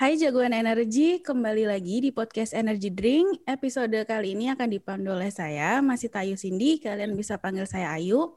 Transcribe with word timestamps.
Hai 0.00 0.16
jagoan 0.16 0.56
energi, 0.56 1.20
kembali 1.20 1.68
lagi 1.68 2.00
di 2.00 2.08
podcast 2.08 2.56
Energy 2.56 2.88
Drink. 2.88 3.44
Episode 3.44 4.00
kali 4.08 4.32
ini 4.32 4.48
akan 4.48 4.64
dipandu 4.72 5.12
oleh 5.12 5.28
saya, 5.28 5.84
masih 5.84 6.08
Tayu 6.08 6.40
Cindy. 6.40 6.80
Kalian 6.80 7.12
bisa 7.12 7.36
panggil 7.36 7.68
saya 7.68 7.92
Ayu. 7.92 8.32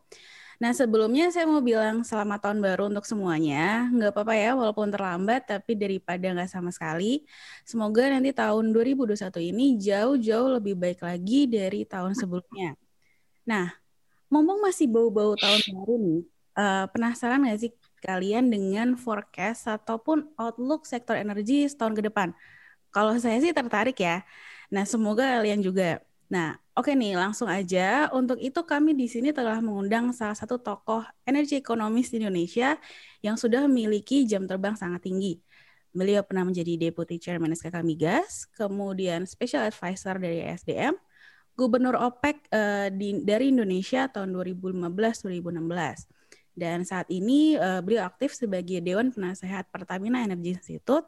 Nah 0.59 0.75
sebelumnya 0.75 1.31
saya 1.31 1.47
mau 1.47 1.63
bilang 1.63 2.03
selamat 2.03 2.39
tahun 2.43 2.59
baru 2.59 2.91
untuk 2.91 3.07
semuanya. 3.07 3.87
Nggak 3.95 4.11
apa-apa 4.11 4.35
ya 4.35 4.51
walaupun 4.59 4.91
terlambat, 4.91 5.47
tapi 5.47 5.79
daripada 5.79 6.35
nggak 6.35 6.51
sama 6.51 6.67
sekali. 6.67 7.23
Semoga 7.63 8.11
nanti 8.11 8.35
tahun 8.35 8.75
2021 8.75 9.23
ini 9.39 9.79
jauh-jauh 9.79 10.59
lebih 10.59 10.75
baik 10.75 10.99
lagi 10.99 11.47
dari 11.47 11.87
tahun 11.87 12.11
sebelumnya. 12.11 12.75
Nah, 13.47 13.71
ngomong 14.27 14.59
masih 14.67 14.91
bau-bau 14.91 15.39
tahun 15.39 15.63
baru 15.71 15.95
nih, 15.95 16.19
uh, 16.59 16.85
penasaran 16.91 17.39
nggak 17.47 17.59
sih 17.63 17.71
kalian 18.03 18.51
dengan 18.51 18.99
forecast 18.99 19.71
ataupun 19.71 20.27
outlook 20.35 20.83
sektor 20.83 21.15
energi 21.15 21.63
setahun 21.71 21.95
ke 21.95 22.03
depan. 22.03 22.35
Kalau 22.91 23.15
saya 23.17 23.39
sih 23.39 23.55
tertarik 23.55 23.97
ya. 23.97 24.21
Nah, 24.69 24.83
semoga 24.83 25.39
kalian 25.39 25.63
juga. 25.63 26.03
Nah, 26.29 26.59
oke 26.77 26.91
nih, 26.93 27.17
langsung 27.17 27.49
aja. 27.49 28.11
Untuk 28.13 28.37
itu 28.43 28.61
kami 28.67 28.93
di 28.93 29.07
sini 29.09 29.33
telah 29.33 29.57
mengundang 29.63 30.13
salah 30.13 30.37
satu 30.37 30.59
tokoh 30.61 31.01
energi 31.25 31.57
ekonomis 31.57 32.13
di 32.13 32.21
Indonesia 32.21 32.77
yang 33.25 33.39
sudah 33.39 33.65
memiliki 33.65 34.27
jam 34.29 34.45
terbang 34.45 34.75
sangat 34.77 35.01
tinggi. 35.07 35.41
Beliau 35.93 36.25
pernah 36.25 36.45
menjadi 36.49 36.89
Deputy 36.89 37.21
Chairman 37.21 37.53
SKK 37.53 37.85
Migas, 37.85 38.49
kemudian 38.57 39.29
Special 39.29 39.69
Advisor 39.69 40.17
dari 40.17 40.41
SDM, 40.41 40.97
Gubernur 41.53 41.93
OPEC 42.01 42.49
uh, 42.49 42.89
di, 42.89 43.21
dari 43.21 43.53
Indonesia 43.53 44.09
tahun 44.09 44.33
2015-2016 44.33 46.22
dan 46.53 46.85
saat 46.85 47.09
ini 47.09 47.57
uh, 47.57 47.81
beliau 47.81 48.05
aktif 48.05 48.37
sebagai 48.37 48.77
Dewan 48.79 49.09
Penasehat 49.09 49.69
Pertamina 49.73 50.21
Energy 50.21 50.53
Institute 50.53 51.05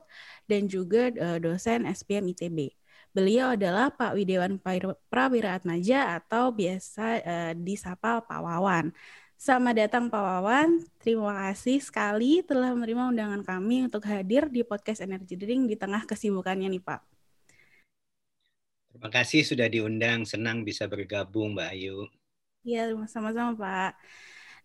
dan 0.49 0.65
juga 0.65 1.13
uh, 1.13 1.37
dosen 1.37 1.85
SPM 1.85 2.33
ITB. 2.33 2.73
Beliau 3.15 3.55
adalah 3.55 3.95
Pak 3.95 4.11
Widewan 4.19 4.59
Prawira 5.07 5.55
Atmaja 5.55 6.19
atau 6.19 6.51
biasa 6.51 7.05
uh, 7.23 7.53
disapa 7.55 8.19
Pak 8.25 8.39
Wawan. 8.43 8.91
Selamat 9.39 9.87
datang 9.87 10.11
Pak 10.11 10.19
Wawan. 10.19 10.83
Terima 10.99 11.31
kasih 11.47 11.79
sekali 11.79 12.43
telah 12.43 12.75
menerima 12.75 13.15
undangan 13.15 13.41
kami 13.43 13.87
untuk 13.87 14.03
hadir 14.07 14.51
di 14.51 14.67
podcast 14.67 15.03
Energy 15.03 15.39
Drink 15.39 15.69
di 15.69 15.75
tengah 15.79 16.03
kesibukannya 16.03 16.71
nih 16.71 16.83
Pak. 16.83 17.01
Terima 18.95 19.11
kasih 19.11 19.43
sudah 19.43 19.67
diundang. 19.67 20.23
Senang 20.23 20.63
bisa 20.63 20.87
bergabung 20.87 21.51
Mbak 21.51 21.69
Ayu. 21.75 22.07
Iya, 22.63 22.95
sama-sama 23.11 23.51
Pak. 23.59 23.91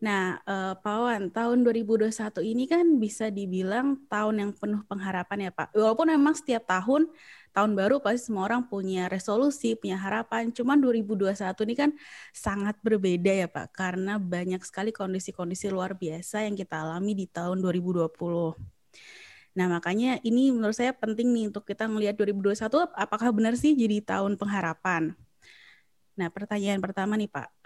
Nah, 0.00 0.40
uh, 0.48 0.72
Pak 0.80 0.96
Wan, 0.96 1.22
tahun 1.28 1.60
2021 1.60 2.40
ini 2.40 2.64
kan 2.64 2.96
bisa 2.96 3.28
dibilang 3.28 4.00
tahun 4.08 4.34
yang 4.40 4.50
penuh 4.56 4.80
pengharapan 4.88 5.48
ya 5.48 5.50
Pak. 5.52 5.76
Walaupun 5.76 6.08
memang 6.08 6.32
setiap 6.32 6.64
tahun, 6.64 7.04
tahun 7.52 7.76
baru 7.76 8.00
pasti 8.00 8.32
semua 8.32 8.48
orang 8.48 8.64
punya 8.64 9.12
resolusi, 9.12 9.76
punya 9.76 10.00
harapan. 10.00 10.48
Cuman 10.56 10.80
2021 10.80 11.36
ini 11.68 11.74
kan 11.76 11.90
sangat 12.32 12.80
berbeda 12.80 13.44
ya 13.44 13.48
Pak, 13.52 13.76
karena 13.76 14.16
banyak 14.16 14.64
sekali 14.64 14.88
kondisi-kondisi 14.88 15.68
luar 15.68 15.92
biasa 15.92 16.48
yang 16.48 16.56
kita 16.56 16.80
alami 16.80 17.12
di 17.12 17.28
tahun 17.28 17.60
2020. 17.60 18.56
Nah, 19.52 19.66
makanya 19.68 20.16
ini 20.24 20.48
menurut 20.48 20.80
saya 20.80 20.96
penting 20.96 21.28
nih 21.36 21.52
untuk 21.52 21.68
kita 21.68 21.84
melihat 21.84 22.16
2021 22.16 22.88
apakah 22.96 23.28
benar 23.36 23.52
sih 23.52 23.76
jadi 23.76 24.00
tahun 24.00 24.40
pengharapan. 24.40 25.12
Nah, 26.20 26.28
pertanyaan 26.28 26.84
pertama 26.84 27.16
nih 27.16 27.32
Pak, 27.32 27.64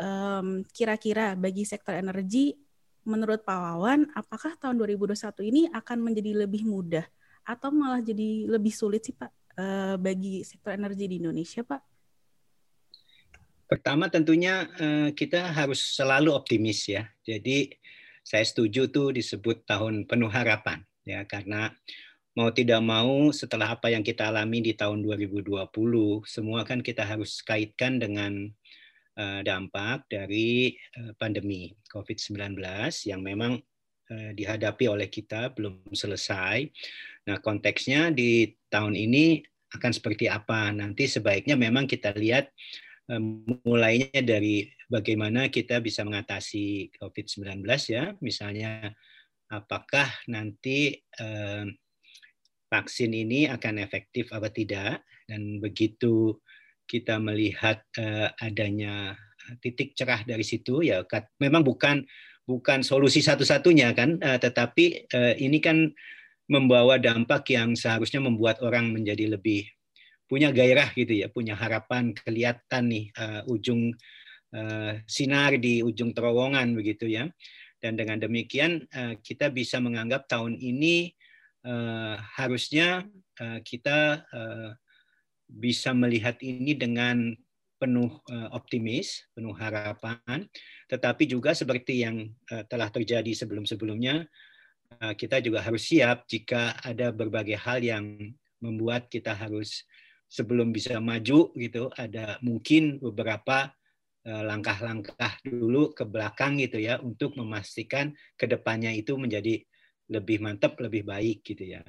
kira-kira 0.71 1.35
bagi 1.35 1.67
sektor 1.67 1.99
energi, 1.99 2.55
menurut 3.05 3.45
Pak 3.45 3.59
Wawan, 3.59 4.15
apakah 4.17 4.57
tahun 4.57 4.79
2021 4.81 5.51
ini 5.51 5.63
akan 5.75 5.99
menjadi 6.01 6.47
lebih 6.47 6.65
mudah 6.65 7.05
atau 7.45 7.69
malah 7.69 8.01
jadi 8.01 8.49
lebih 8.49 8.73
sulit 8.73 9.05
sih 9.05 9.13
Pak 9.13 9.31
uh, 9.61 9.95
bagi 10.01 10.41
sektor 10.43 10.73
energi 10.73 11.05
di 11.05 11.21
Indonesia 11.21 11.61
Pak? 11.61 11.83
Pertama 13.69 14.09
tentunya 14.09 14.65
uh, 14.81 15.11
kita 15.13 15.53
harus 15.53 15.81
selalu 15.99 16.33
optimis 16.33 16.89
ya. 16.89 17.05
Jadi 17.21 17.69
saya 18.25 18.45
setuju 18.45 18.89
tuh 18.89 19.13
disebut 19.13 19.69
tahun 19.69 20.09
penuh 20.09 20.33
harapan 20.33 20.81
ya 21.05 21.29
karena 21.29 21.69
mau 22.35 22.51
tidak 22.51 22.83
mau 22.83 23.31
setelah 23.31 23.79
apa 23.79 23.95
yang 23.95 24.03
kita 24.03 24.27
alami 24.27 24.59
di 24.59 24.75
tahun 24.75 25.07
2020 25.07 25.71
semua 26.27 26.67
kan 26.67 26.83
kita 26.83 27.07
harus 27.07 27.39
kaitkan 27.47 28.03
dengan 28.03 28.51
uh, 29.15 29.41
dampak 29.47 30.11
dari 30.11 30.75
uh, 30.99 31.15
pandemi 31.15 31.71
COVID-19 31.95 32.59
yang 33.07 33.23
memang 33.23 33.63
uh, 34.11 34.31
dihadapi 34.35 34.91
oleh 34.91 35.07
kita 35.07 35.55
belum 35.55 35.95
selesai. 35.95 36.67
Nah, 37.31 37.39
konteksnya 37.39 38.11
di 38.11 38.51
tahun 38.67 38.99
ini 38.99 39.39
akan 39.79 39.93
seperti 39.95 40.27
apa? 40.27 40.75
Nanti 40.75 41.07
sebaiknya 41.07 41.55
memang 41.55 41.87
kita 41.87 42.15
lihat 42.15 42.51
mulainya 43.69 44.25
dari 44.25 44.65
bagaimana 44.89 45.53
kita 45.53 45.77
bisa 45.85 46.01
mengatasi 46.09 46.89
COVID-19 46.97 47.61
ya, 47.93 48.17
misalnya 48.25 48.97
apakah 49.53 50.09
nanti 50.25 51.05
vaksin 52.69 53.13
ini 53.13 53.47
akan 53.51 53.81
efektif 53.83 54.31
apa 54.35 54.51
tidak? 54.51 55.05
Dan 55.25 55.59
begitu 55.61 56.39
kita 56.85 57.17
melihat 57.17 57.81
uh, 57.97 58.29
adanya 58.41 59.17
titik 59.61 59.97
cerah 59.97 60.25
dari 60.25 60.45
situ 60.45 60.85
ya 60.85 61.05
memang 61.41 61.65
bukan 61.65 62.05
bukan 62.45 62.85
solusi 62.85 63.25
satu-satunya 63.25 63.93
kan 63.97 64.21
uh, 64.21 64.37
tetapi 64.37 65.09
uh, 65.09 65.35
ini 65.41 65.65
kan 65.65 65.93
membawa 66.45 67.01
dampak 67.01 67.57
yang 67.57 67.73
seharusnya 67.73 68.21
membuat 68.21 68.61
orang 68.61 68.93
menjadi 68.93 69.33
lebih 69.33 69.65
punya 70.29 70.53
gairah 70.53 70.93
gitu 70.93 71.25
ya 71.25 71.33
punya 71.33 71.57
harapan 71.57 72.13
kelihatan 72.13 72.85
nih 72.93 73.05
uh, 73.17 73.49
ujung 73.49 73.93
uh, 74.53 74.93
sinar 75.05 75.57
di 75.57 75.81
ujung 75.85 76.15
terowongan 76.15 76.73
begitu 76.77 77.11
ya. 77.11 77.29
Dan 77.81 78.01
dengan 78.01 78.17
demikian 78.17 78.81
uh, 78.97 79.21
kita 79.21 79.53
bisa 79.53 79.77
menganggap 79.77 80.25
tahun 80.25 80.57
ini 80.57 81.13
uh, 81.65 82.17
harusnya 82.37 83.03
uh, 83.41 83.59
kita 83.65 84.23
uh, 84.31 84.71
bisa 85.49 85.97
melihat 85.97 86.37
ini 86.45 86.77
dengan 86.77 87.33
penuh 87.81 88.17
uh, 88.31 88.49
optimis, 88.55 89.29
penuh 89.35 89.53
harapan, 89.57 90.47
tetapi 90.89 91.29
juga 91.29 91.53
seperti 91.53 92.07
yang 92.07 92.33
telah 92.71 92.89
terjadi 92.89 93.29
sebelum-sebelumnya, 93.35 94.25
kita 95.19 95.43
juga 95.43 95.59
harus 95.59 95.91
siap 95.91 96.25
jika 96.31 96.79
ada 96.81 97.11
berbagai 97.11 97.59
hal 97.59 97.83
yang 97.83 98.15
membuat 98.63 99.11
kita 99.11 99.35
harus 99.35 99.83
sebelum 100.31 100.71
bisa 100.71 101.03
maju 101.03 101.51
gitu, 101.59 101.91
ada 101.99 102.39
mungkin 102.41 103.03
beberapa 103.03 103.75
langkah-langkah 104.25 105.43
dulu 105.45 105.93
ke 105.93 106.07
belakang 106.09 106.63
gitu 106.63 106.79
ya 106.81 107.03
untuk 107.03 107.37
memastikan 107.37 108.15
ke 108.39 108.49
depannya 108.49 108.95
itu 108.95 109.19
menjadi 109.19 109.61
lebih 110.11 110.41
mantap, 110.41 110.77
lebih 110.81 111.07
baik 111.07 111.45
gitu 111.45 111.77
ya. 111.79 111.83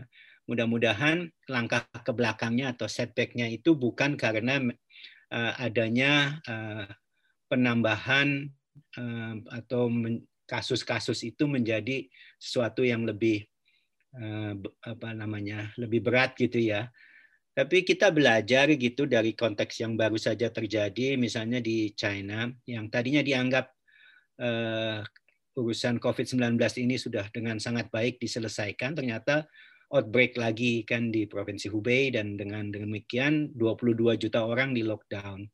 Mudah-mudahan 0.45 1.25
langkah 1.49 1.83
ke 1.89 2.11
belakangnya 2.13 2.77
atau 2.77 2.85
setbacknya 2.85 3.49
itu 3.49 3.73
bukan 3.73 4.13
karena 4.15 4.61
uh, 5.33 5.53
adanya 5.57 6.37
uh, 6.45 6.85
penambahan 7.49 8.49
uh, 8.97 9.35
atau 9.51 9.89
kasus-kasus 10.45 11.25
itu 11.25 11.49
menjadi 11.49 12.05
sesuatu 12.37 12.85
yang 12.85 13.09
lebih 13.09 13.41
uh, 14.21 14.53
apa 14.85 15.09
namanya 15.17 15.73
lebih 15.81 16.05
berat 16.05 16.37
gitu 16.37 16.61
ya. 16.61 16.87
Tapi 17.55 17.87
kita 17.87 18.11
belajar 18.11 18.67
gitu 18.75 19.07
dari 19.07 19.31
konteks 19.31 19.79
yang 19.79 19.95
baru 19.95 20.19
saja 20.19 20.51
terjadi, 20.51 21.15
misalnya 21.15 21.63
di 21.63 21.95
China, 21.95 22.51
yang 22.67 22.91
tadinya 22.91 23.23
dianggap 23.23 23.71
urusan 25.55 26.03
COVID-19 26.03 26.59
ini 26.83 26.99
sudah 26.99 27.31
dengan 27.31 27.57
sangat 27.57 27.87
baik 27.89 28.19
diselesaikan, 28.19 28.93
ternyata 28.93 29.47
outbreak 29.95 30.35
lagi 30.35 30.83
kan 30.83 31.09
di 31.09 31.25
Provinsi 31.29 31.71
Hubei 31.71 32.11
dan 32.11 32.35
dengan 32.35 32.69
demikian 32.69 33.55
22 33.55 34.19
juta 34.19 34.43
orang 34.43 34.75
di 34.75 34.83
lockdown. 34.83 35.47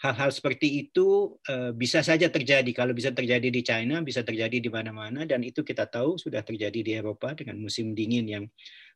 Hal-hal 0.00 0.32
seperti 0.32 0.88
itu 0.88 1.36
eh, 1.44 1.76
bisa 1.76 2.00
saja 2.00 2.32
terjadi. 2.32 2.72
Kalau 2.72 2.96
bisa 2.96 3.12
terjadi 3.12 3.52
di 3.52 3.60
China, 3.60 4.00
bisa 4.00 4.24
terjadi 4.24 4.56
di 4.56 4.70
mana-mana 4.72 5.28
dan 5.28 5.44
itu 5.44 5.60
kita 5.60 5.84
tahu 5.92 6.16
sudah 6.16 6.40
terjadi 6.40 6.80
di 6.80 6.92
Eropa 6.96 7.36
dengan 7.36 7.60
musim 7.60 7.92
dingin 7.92 8.24
yang 8.24 8.44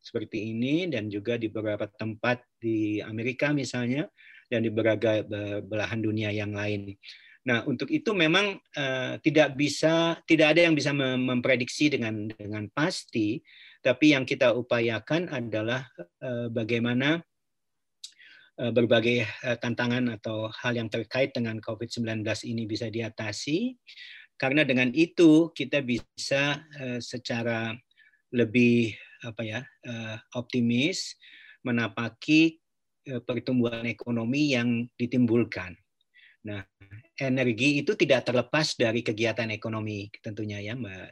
seperti 0.01 0.57
ini 0.57 0.89
dan 0.89 1.13
juga 1.13 1.37
di 1.37 1.53
beberapa 1.53 1.85
tempat 1.93 2.41
di 2.57 3.05
Amerika 3.05 3.53
misalnya 3.53 4.09
dan 4.49 4.65
di 4.65 4.73
berbagai 4.73 5.29
belahan 5.69 6.01
dunia 6.01 6.33
yang 6.33 6.57
lain. 6.57 6.97
Nah, 7.45 7.61
untuk 7.69 7.93
itu 7.93 8.17
memang 8.17 8.57
uh, 8.57 9.21
tidak 9.21 9.53
bisa 9.53 10.17
tidak 10.25 10.57
ada 10.57 10.65
yang 10.65 10.73
bisa 10.73 10.97
memprediksi 10.97 11.93
dengan 11.93 12.33
dengan 12.33 12.73
pasti, 12.73 13.37
tapi 13.85 14.17
yang 14.17 14.25
kita 14.25 14.57
upayakan 14.57 15.29
adalah 15.29 15.85
uh, 16.25 16.49
bagaimana 16.49 17.21
uh, 18.57 18.73
berbagai 18.73 19.29
tantangan 19.61 20.17
atau 20.17 20.49
hal 20.65 20.73
yang 20.81 20.89
terkait 20.89 21.37
dengan 21.37 21.61
COVID-19 21.61 22.25
ini 22.49 22.65
bisa 22.65 22.89
diatasi. 22.89 23.77
Karena 24.35 24.67
dengan 24.67 24.91
itu 24.91 25.55
kita 25.55 25.79
bisa 25.79 26.59
secara 26.99 27.71
lebih 28.35 28.91
apa 29.23 29.47
ya 29.47 29.63
optimis 30.35 31.15
menapaki 31.63 32.59
pertumbuhan 33.23 33.87
ekonomi 33.87 34.59
yang 34.59 34.91
ditimbulkan. 34.99 35.84
Nah, 36.45 36.61
energi 37.17 37.81
itu 37.81 37.97
tidak 37.97 38.29
terlepas 38.29 38.77
dari 38.77 39.01
kegiatan 39.01 39.49
ekonomi 39.49 40.13
tentunya 40.21 40.61
ya 40.61 40.77
Mbak 40.77 41.09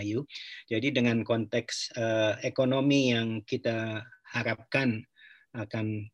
Ayu. 0.00 0.24
Jadi 0.64 0.88
dengan 0.88 1.20
konteks 1.20 1.92
ekonomi 2.40 3.12
yang 3.12 3.44
kita 3.44 4.00
harapkan 4.32 5.04
akan 5.52 6.08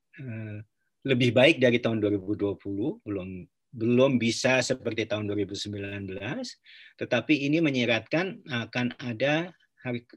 lebih 1.07 1.31
baik 1.31 1.63
dari 1.63 1.79
tahun 1.79 2.03
2020, 2.03 2.59
belum 3.07 3.29
belum 3.75 4.23
bisa 4.23 4.63
seperti 4.63 5.11
tahun 5.11 5.27
2019, 5.35 6.15
tetapi 6.95 7.35
ini 7.51 7.59
menyiratkan 7.59 8.47
akan 8.47 8.95
ada 9.03 9.51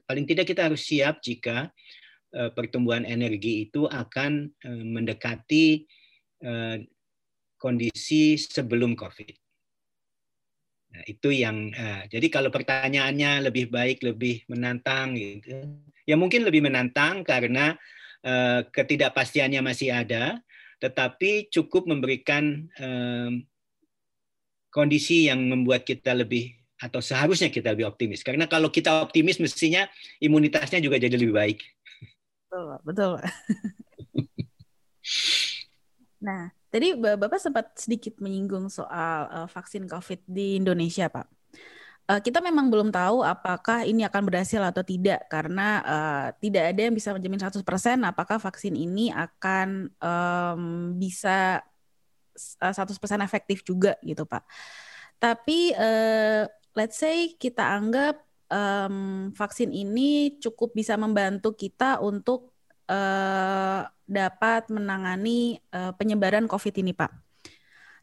paling 0.08 0.24
tidak 0.24 0.48
kita 0.48 0.70
harus 0.70 0.86
siap 0.86 1.20
jika 1.20 1.68
eh, 2.32 2.50
pertumbuhan 2.54 3.04
energi 3.04 3.68
itu 3.68 3.84
akan 3.84 4.48
eh, 4.48 4.84
mendekati 4.86 5.84
eh, 6.40 6.76
kondisi 7.58 8.38
sebelum 8.38 8.94
COVID. 8.94 9.34
Nah, 10.88 11.04
itu 11.04 11.28
yang 11.28 11.68
jadi 12.08 12.26
kalau 12.32 12.48
pertanyaannya 12.48 13.44
lebih 13.44 13.68
baik 13.68 14.00
lebih 14.00 14.48
menantang 14.48 15.18
gitu. 15.18 15.68
Ya 16.08 16.16
mungkin 16.16 16.48
lebih 16.48 16.64
menantang 16.64 17.20
karena 17.26 17.76
ketidakpastiannya 18.72 19.60
masih 19.60 19.92
ada, 19.92 20.40
tetapi 20.80 21.52
cukup 21.52 21.84
memberikan 21.92 22.72
kondisi 24.72 25.28
yang 25.28 25.44
membuat 25.44 25.84
kita 25.84 26.16
lebih 26.16 26.56
atau 26.78 27.02
seharusnya 27.02 27.50
kita 27.50 27.74
lebih 27.74 27.90
optimis. 27.90 28.22
Karena 28.22 28.46
kalau 28.46 28.70
kita 28.70 29.02
optimis 29.02 29.42
mestinya 29.42 29.84
imunitasnya 30.22 30.78
juga 30.78 30.96
jadi 30.96 31.18
lebih 31.18 31.34
baik. 31.34 31.58
Betul, 32.48 32.66
betul. 32.86 33.12
nah, 36.26 36.54
tadi 36.68 36.96
Bapak 36.96 37.40
sempat 37.40 37.72
sedikit 37.76 38.16
menyinggung 38.20 38.68
soal 38.68 39.28
uh, 39.28 39.48
vaksin 39.48 39.88
COVID 39.88 40.24
di 40.28 40.60
Indonesia, 40.60 41.08
Pak. 41.08 41.26
Uh, 42.08 42.20
kita 42.24 42.40
memang 42.40 42.72
belum 42.72 42.88
tahu 42.88 43.20
apakah 43.20 43.84
ini 43.84 44.00
akan 44.00 44.24
berhasil 44.24 44.64
atau 44.64 44.80
tidak 44.80 45.28
karena 45.28 45.84
uh, 45.84 46.26
tidak 46.40 46.72
ada 46.72 46.88
yang 46.88 46.96
bisa 46.96 47.12
menjamin 47.12 47.36
100% 47.36 47.60
apakah 48.00 48.40
vaksin 48.40 48.72
ini 48.72 49.12
akan 49.12 49.92
um, 50.00 50.62
bisa 50.96 51.60
100% 52.38 52.96
efektif 53.20 53.60
juga 53.60 54.00
gitu 54.00 54.24
Pak. 54.24 54.40
Tapi 55.20 55.76
uh, 55.76 56.48
let's 56.72 56.96
say 56.96 57.36
kita 57.36 57.60
anggap 57.60 58.24
um, 58.48 59.28
vaksin 59.36 59.68
ini 59.74 60.40
cukup 60.40 60.72
bisa 60.72 60.96
membantu 60.96 61.52
kita 61.52 62.00
untuk 62.00 62.56
uh, 62.88 63.86
dapat 64.08 64.72
menangani 64.72 65.60
uh, 65.70 65.92
penyebaran 65.94 66.48
COVID 66.48 66.74
ini 66.80 66.96
Pak. 66.96 67.12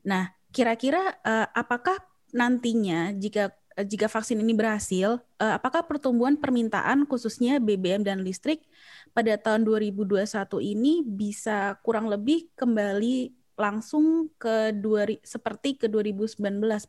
Nah, 0.05 0.31
kira-kira 0.53 1.17
uh, 1.25 1.49
apakah 1.51 1.97
nantinya 2.31 3.11
jika 3.17 3.51
jika 3.75 4.07
vaksin 4.07 4.39
ini 4.39 4.55
berhasil, 4.55 5.19
apakah 5.35 5.83
pertumbuhan 5.83 6.39
permintaan 6.39 7.03
khususnya 7.11 7.59
BBM 7.59 8.07
dan 8.07 8.23
listrik 8.23 8.63
pada 9.11 9.35
tahun 9.35 9.67
2021 9.67 10.23
ini 10.63 11.03
bisa 11.03 11.75
kurang 11.83 12.07
lebih 12.07 12.47
kembali 12.55 13.35
langsung 13.55 14.31
ke 14.35 14.75
dua 14.75 15.07
seperti 15.23 15.79
ke 15.79 15.87
2019 15.87 16.39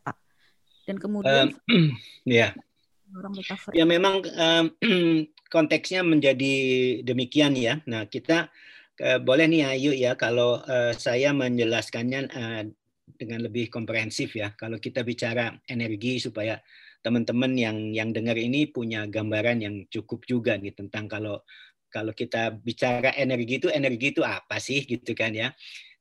Pak. 0.02 0.16
Dan 0.86 0.96
kemudian 0.98 1.54
um, 1.70 1.90
ya. 2.26 2.54
Orang 3.14 3.38
Ya 3.70 3.86
memang 3.86 4.22
um, 4.22 4.66
konteksnya 5.48 6.02
menjadi 6.02 6.54
demikian 7.06 7.54
ya. 7.54 7.78
Nah, 7.86 8.06
kita 8.06 8.50
uh, 9.02 9.18
boleh 9.22 9.46
nih 9.46 9.62
Ayu 9.66 9.92
ya 9.94 10.18
kalau 10.18 10.62
uh, 10.62 10.92
saya 10.96 11.30
menjelaskannya 11.32 12.20
uh, 12.30 12.62
dengan 13.14 13.46
lebih 13.46 13.70
komprehensif 13.70 14.34
ya. 14.34 14.52
Kalau 14.58 14.76
kita 14.82 15.06
bicara 15.06 15.54
energi 15.70 16.18
supaya 16.18 16.58
teman-teman 17.00 17.54
yang 17.54 17.76
yang 17.94 18.10
dengar 18.10 18.34
ini 18.34 18.66
punya 18.66 19.06
gambaran 19.06 19.62
yang 19.62 19.74
cukup 19.86 20.26
juga 20.26 20.58
nih 20.58 20.74
tentang 20.74 21.06
kalau 21.06 21.38
kalau 21.86 22.10
kita 22.10 22.50
bicara 22.50 23.14
energi 23.14 23.62
itu 23.62 23.68
energi 23.70 24.10
itu 24.10 24.26
apa 24.26 24.58
sih 24.58 24.82
gitu 24.84 25.14
kan 25.14 25.32
ya. 25.32 25.54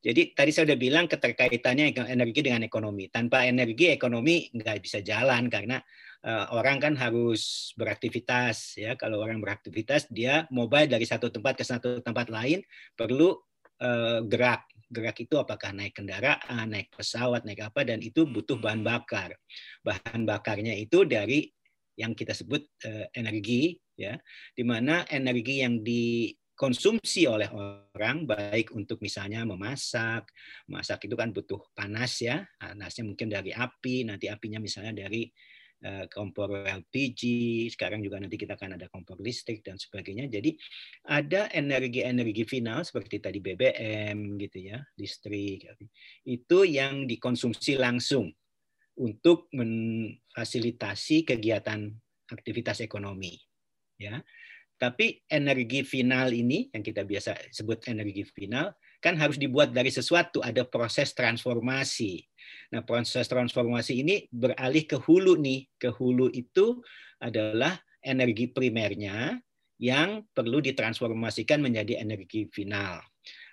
Jadi 0.06 0.38
tadi 0.38 0.54
saya 0.54 0.70
sudah 0.70 0.78
bilang 0.78 1.10
keterkaitannya 1.10 1.98
energi 2.14 2.46
dengan 2.46 2.62
ekonomi. 2.62 3.10
Tanpa 3.10 3.42
energi 3.50 3.90
ekonomi 3.90 4.54
nggak 4.54 4.78
bisa 4.82 5.02
jalan 5.02 5.50
karena 5.50 5.82
orang 6.26 6.82
kan 6.82 6.94
harus 6.98 7.72
beraktivitas 7.78 8.82
ya. 8.82 8.98
Kalau 8.98 9.22
orang 9.22 9.38
beraktivitas 9.38 10.10
dia 10.10 10.50
mobile 10.50 10.90
dari 10.90 11.06
satu 11.06 11.30
tempat 11.30 11.54
ke 11.54 11.64
satu 11.64 12.02
tempat 12.02 12.34
lain 12.34 12.66
perlu 12.98 13.38
uh, 13.82 14.20
gerak. 14.26 14.66
Gerak 14.90 15.18
itu 15.22 15.38
apakah 15.38 15.74
naik 15.74 15.98
kendaraan, 15.98 16.66
naik 16.70 16.94
pesawat, 16.94 17.46
naik 17.46 17.66
apa 17.66 17.86
dan 17.86 18.02
itu 18.02 18.26
butuh 18.26 18.58
bahan 18.58 18.82
bakar. 18.82 19.38
Bahan 19.86 20.26
bakarnya 20.26 20.74
itu 20.74 21.06
dari 21.06 21.46
yang 21.96 22.18
kita 22.18 22.34
sebut 22.34 22.66
uh, 22.86 23.06
energi 23.14 23.78
ya, 23.94 24.18
di 24.54 24.64
mana 24.66 25.06
energi 25.10 25.62
yang 25.62 25.82
di 25.86 26.34
konsumsi 26.56 27.28
oleh 27.28 27.52
orang 27.52 28.24
baik 28.24 28.72
untuk 28.72 29.04
misalnya 29.04 29.44
memasak 29.44 30.32
masak 30.72 31.04
itu 31.04 31.12
kan 31.20 31.36
butuh 31.36 31.60
panas 31.76 32.24
ya 32.24 32.48
panasnya 32.56 33.04
mungkin 33.04 33.28
dari 33.28 33.52
api 33.52 34.08
nanti 34.08 34.32
apinya 34.32 34.64
misalnya 34.64 34.96
dari 34.96 35.28
kompor 36.10 36.66
LPG 36.66 37.22
sekarang 37.74 38.02
juga 38.02 38.18
nanti 38.18 38.38
kita 38.42 38.58
akan 38.58 38.78
ada 38.78 38.90
kompor 38.90 39.22
listrik 39.22 39.62
dan 39.62 39.78
sebagainya. 39.78 40.26
Jadi 40.26 40.58
ada 41.06 41.50
energi-energi 41.54 42.44
final 42.46 42.82
seperti 42.82 43.22
tadi 43.22 43.38
BBM 43.42 44.38
gitu 44.42 44.74
ya 44.74 44.82
listrik. 44.98 45.70
Itu 46.26 46.66
yang 46.66 47.06
dikonsumsi 47.06 47.78
langsung 47.78 48.34
untuk 48.96 49.52
memfasilitasi 49.52 51.28
kegiatan 51.28 51.92
aktivitas 52.32 52.82
ekonomi 52.82 53.38
ya. 54.00 54.24
Tapi 54.76 55.24
energi 55.32 55.88
final 55.88 56.36
ini 56.36 56.68
yang 56.76 56.84
kita 56.84 57.08
biasa 57.08 57.54
sebut 57.54 57.88
energi 57.88 58.28
final 58.28 58.76
kan 59.06 59.22
harus 59.22 59.38
dibuat 59.38 59.70
dari 59.70 59.94
sesuatu, 59.94 60.42
ada 60.42 60.66
proses 60.66 61.14
transformasi. 61.14 62.26
Nah, 62.74 62.82
proses 62.82 63.30
transformasi 63.30 64.02
ini 64.02 64.26
beralih 64.34 64.90
ke 64.90 64.98
hulu 64.98 65.38
nih. 65.38 65.70
Ke 65.78 65.94
hulu 65.94 66.34
itu 66.34 66.82
adalah 67.22 67.78
energi 68.02 68.50
primernya 68.50 69.38
yang 69.78 70.26
perlu 70.34 70.58
ditransformasikan 70.58 71.62
menjadi 71.62 72.02
energi 72.02 72.50
final. 72.50 72.98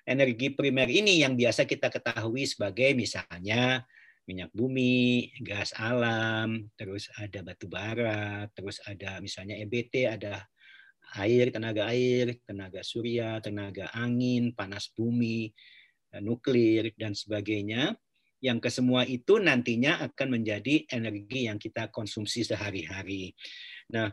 Energi 0.09 0.57
primer 0.57 0.89
ini 0.89 1.21
yang 1.21 1.37
biasa 1.37 1.69
kita 1.69 1.93
ketahui 1.93 2.49
sebagai 2.49 2.97
misalnya 2.97 3.85
minyak 4.25 4.49
bumi, 4.57 5.35
gas 5.45 5.77
alam, 5.77 6.73
terus 6.81 7.13
ada 7.21 7.45
batu 7.45 7.69
bara, 7.69 8.49
terus 8.57 8.81
ada 8.89 9.21
misalnya 9.21 9.59
EBT, 9.61 10.09
ada 10.09 10.47
air, 11.21 11.53
tenaga 11.53 11.93
air, 11.93 12.41
tenaga 12.47 12.81
surya, 12.81 13.43
tenaga 13.45 13.93
angin, 13.93 14.57
panas 14.57 14.89
bumi, 14.95 15.53
eh, 16.13 16.23
nuklir, 16.23 16.93
dan 16.97 17.13
sebagainya. 17.13 17.93
Yang 18.43 18.59
kesemua 18.71 19.07
itu 19.07 19.39
nantinya 19.39 20.03
akan 20.03 20.41
menjadi 20.41 20.89
energi 20.91 21.47
yang 21.47 21.63
kita 21.63 21.95
konsumsi 21.95 22.43
sehari-hari. 22.43 23.31
Nah, 23.95 24.11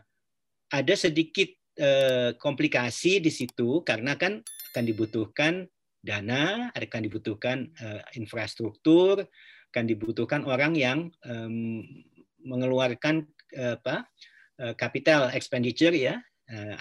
ada 0.70 0.94
sedikit 0.94 1.50
eh, 1.80 2.36
komplikasi 2.36 3.18
di 3.18 3.32
situ 3.32 3.82
karena 3.82 4.14
kan 4.14 4.38
akan 4.70 4.84
dibutuhkan 4.86 5.66
dana, 5.98 6.70
akan 6.76 7.00
dibutuhkan 7.02 7.74
eh, 7.74 8.02
infrastruktur, 8.20 9.26
akan 9.70 9.84
dibutuhkan 9.86 10.42
orang 10.50 10.74
yang 10.74 11.14
mengeluarkan 12.42 13.22
apa 13.54 14.02
capital 14.74 15.30
expenditure 15.30 15.94
ya 15.94 16.18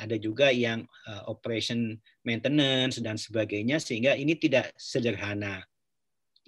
ada 0.02 0.18
juga 0.18 0.50
yang 0.50 0.82
eh, 0.84 1.24
operation 1.30 1.94
maintenance 2.26 2.98
dan 3.00 3.16
sebagainya 3.16 3.78
sehingga 3.78 4.18
ini 4.18 4.34
tidak 4.36 4.74
sederhana. 4.76 5.62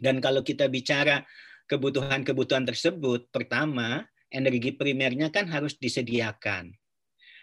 Dan 0.01 0.18
kalau 0.18 0.42
kita 0.42 0.66
bicara 0.66 1.22
kebutuhan-kebutuhan 1.70 2.66
tersebut, 2.66 3.30
pertama 3.30 4.01
energi 4.34 4.74
primernya 4.74 5.30
kan 5.30 5.46
harus 5.46 5.78
disediakan. 5.78 6.74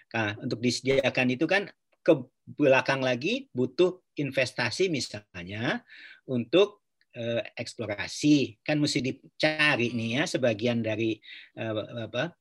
Nah, 0.09 0.35
untuk 0.43 0.59
disediakan 0.59 1.39
itu 1.39 1.47
kan 1.47 1.71
ke 2.03 2.13
belakang 2.59 3.05
lagi 3.05 3.47
butuh 3.53 4.01
investasi 4.17 4.89
misalnya 4.89 5.85
untuk 6.27 6.83
eh, 7.13 7.45
eksplorasi 7.55 8.65
kan 8.65 8.81
mesti 8.81 9.05
dicari 9.05 9.93
nih 9.93 10.11
ya 10.19 10.25
sebagian 10.25 10.81
dari 10.81 11.21
apa 11.55 12.33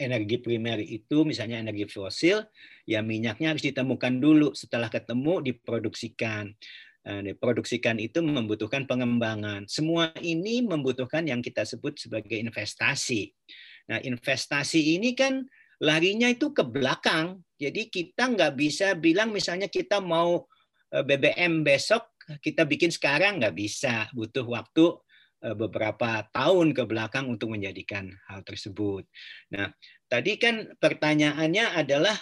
energi 0.00 0.42
primer 0.42 0.82
itu 0.82 1.22
misalnya 1.22 1.62
energi 1.62 1.86
fosil, 1.86 2.42
ya 2.88 3.00
minyaknya 3.00 3.54
harus 3.54 3.64
ditemukan 3.64 4.18
dulu. 4.18 4.52
Setelah 4.52 4.90
ketemu 4.90 5.42
diproduksikan. 5.42 6.50
Nah, 7.04 7.20
diproduksikan 7.20 8.00
itu 8.00 8.24
membutuhkan 8.24 8.88
pengembangan. 8.88 9.68
Semua 9.68 10.08
ini 10.24 10.64
membutuhkan 10.64 11.28
yang 11.28 11.44
kita 11.44 11.68
sebut 11.68 12.00
sebagai 12.00 12.40
investasi. 12.40 13.28
Nah, 13.92 14.00
investasi 14.00 14.96
ini 14.96 15.12
kan 15.12 15.44
larinya 15.84 16.32
itu 16.32 16.56
ke 16.56 16.64
belakang. 16.64 17.44
Jadi 17.60 17.92
kita 17.92 18.32
nggak 18.32 18.56
bisa 18.56 18.96
bilang 18.96 19.36
misalnya 19.36 19.68
kita 19.68 20.00
mau 20.00 20.48
eh, 20.96 21.04
BBM 21.04 21.60
besok 21.60 22.14
kita 22.40 22.64
bikin 22.64 22.88
sekarang 22.88 23.40
nggak 23.40 23.56
bisa, 23.56 24.08
butuh 24.16 24.44
waktu 24.48 24.96
beberapa 25.52 26.24
tahun 26.32 26.72
ke 26.72 26.88
belakang 26.88 27.28
untuk 27.28 27.52
menjadikan 27.52 28.08
hal 28.32 28.40
tersebut. 28.40 29.04
Nah, 29.52 29.68
tadi 30.08 30.40
kan 30.40 30.72
pertanyaannya 30.80 31.64
adalah 31.76 32.16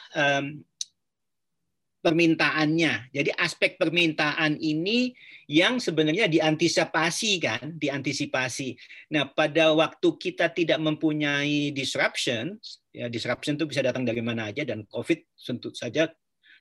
permintaannya. 2.03 3.15
Jadi 3.15 3.31
aspek 3.39 3.79
permintaan 3.79 4.59
ini 4.59 5.15
yang 5.47 5.79
sebenarnya 5.79 6.27
diantisipasi 6.27 7.33
kan, 7.39 7.79
diantisipasi. 7.79 8.75
Nah, 9.15 9.31
pada 9.31 9.71
waktu 9.71 10.09
kita 10.19 10.51
tidak 10.51 10.83
mempunyai 10.83 11.71
disruption, 11.71 12.59
ya 12.91 13.07
disruption 13.07 13.55
itu 13.55 13.71
bisa 13.71 13.87
datang 13.87 14.03
dari 14.03 14.19
mana 14.19 14.51
aja 14.51 14.67
dan 14.67 14.83
COVID 14.91 15.39
tentu 15.39 15.71
saja 15.71 16.11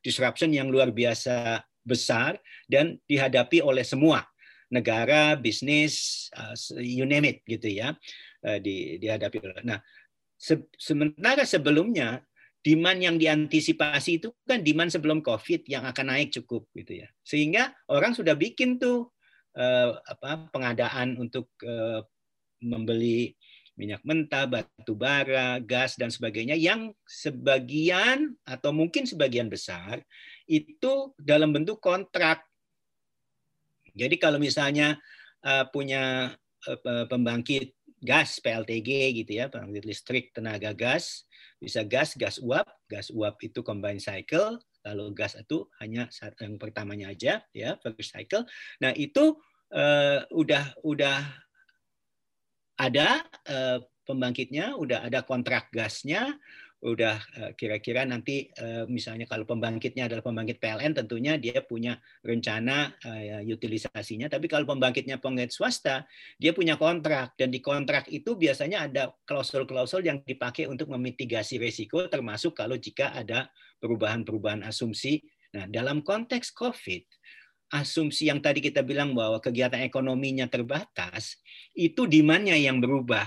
disruption 0.06 0.54
yang 0.54 0.70
luar 0.70 0.94
biasa 0.94 1.66
besar 1.82 2.38
dan 2.70 3.02
dihadapi 3.10 3.66
oleh 3.66 3.82
semua 3.82 4.22
negara, 4.72 5.36
bisnis, 5.36 6.28
uh, 6.34 6.56
you 6.80 7.04
name 7.04 7.28
it 7.28 7.38
gitu 7.44 7.68
ya, 7.68 7.94
uh, 8.48 8.58
di, 8.58 8.98
dihadapi. 8.98 9.68
Nah, 9.68 9.84
se 10.40 10.58
sementara 10.80 11.46
sebelumnya 11.46 12.24
demand 12.64 13.00
yang 13.02 13.16
diantisipasi 13.20 14.22
itu 14.22 14.34
kan 14.48 14.64
demand 14.64 14.90
sebelum 14.90 15.20
COVID 15.22 15.68
yang 15.68 15.84
akan 15.86 16.16
naik 16.16 16.34
cukup 16.34 16.66
gitu 16.74 17.06
ya. 17.06 17.08
Sehingga 17.22 17.76
orang 17.92 18.16
sudah 18.16 18.34
bikin 18.34 18.80
tuh 18.80 19.12
uh, 19.60 19.98
apa 20.08 20.50
pengadaan 20.50 21.20
untuk 21.20 21.52
uh, 21.68 22.02
membeli 22.62 23.34
minyak 23.80 24.06
mentah, 24.06 24.46
batu 24.46 24.94
bara, 24.94 25.58
gas 25.58 25.98
dan 25.98 26.14
sebagainya 26.14 26.54
yang 26.54 26.94
sebagian 27.08 28.38
atau 28.46 28.70
mungkin 28.70 29.10
sebagian 29.10 29.50
besar 29.50 30.06
itu 30.46 31.16
dalam 31.18 31.50
bentuk 31.50 31.82
kontrak. 31.82 32.46
Jadi 33.96 34.16
kalau 34.18 34.38
misalnya 34.38 35.00
uh, 35.46 35.66
punya 35.70 36.36
uh, 36.68 37.06
pembangkit 37.08 37.76
gas 38.02 38.42
PLTG 38.42 39.14
gitu 39.24 39.32
ya, 39.38 39.46
pembangkit 39.48 39.86
listrik 39.86 40.34
tenaga 40.34 40.74
gas, 40.74 41.30
bisa 41.62 41.86
gas, 41.86 42.18
gas 42.18 42.42
uap, 42.42 42.66
gas 42.90 43.14
uap 43.14 43.38
itu 43.46 43.62
combined 43.62 44.02
cycle, 44.02 44.58
lalu 44.82 45.14
gas 45.14 45.38
itu 45.38 45.70
hanya 45.78 46.10
yang 46.42 46.58
pertamanya 46.58 47.14
aja 47.14 47.46
ya 47.54 47.78
first 47.78 48.18
cycle. 48.18 48.44
Nah 48.82 48.92
itu 48.98 49.38
uh, 49.70 50.26
udah 50.34 50.74
udah 50.82 51.22
ada 52.82 53.22
uh, 53.46 53.78
pembangkitnya, 54.10 54.74
udah 54.74 55.06
ada 55.06 55.22
kontrak 55.22 55.70
gasnya, 55.70 56.34
udah 56.82 57.18
eh, 57.38 57.52
kira-kira 57.54 58.02
nanti 58.10 58.50
eh, 58.50 58.90
misalnya 58.90 59.30
kalau 59.30 59.46
pembangkitnya 59.46 60.10
adalah 60.10 60.26
pembangkit 60.26 60.58
PLN 60.58 60.98
tentunya 60.98 61.38
dia 61.38 61.62
punya 61.62 62.02
rencana 62.26 62.90
eh, 63.06 63.46
utilisasinya. 63.46 64.26
Tapi 64.26 64.50
kalau 64.50 64.66
pembangkitnya 64.66 65.22
pembangkit 65.22 65.54
swasta 65.54 66.10
dia 66.42 66.52
punya 66.58 66.82
kontrak. 66.82 67.38
Dan 67.38 67.54
di 67.54 67.62
kontrak 67.62 68.10
itu 68.10 68.34
biasanya 68.34 68.90
ada 68.90 69.14
klausul-klausul 69.30 70.02
yang 70.02 70.26
dipakai 70.26 70.66
untuk 70.66 70.90
memitigasi 70.90 71.62
risiko 71.62 72.02
termasuk 72.10 72.58
kalau 72.58 72.74
jika 72.76 73.14
ada 73.14 73.54
perubahan-perubahan 73.78 74.66
asumsi. 74.66 75.22
Nah 75.54 75.70
dalam 75.70 76.02
konteks 76.02 76.50
COVID 76.58 77.06
asumsi 77.72 78.28
yang 78.28 78.44
tadi 78.44 78.60
kita 78.60 78.84
bilang 78.84 79.16
bahwa 79.16 79.40
kegiatan 79.40 79.80
ekonominya 79.86 80.50
terbatas 80.52 81.40
itu 81.72 82.04
demandnya 82.04 82.60
yang 82.60 82.84
berubah 82.84 83.24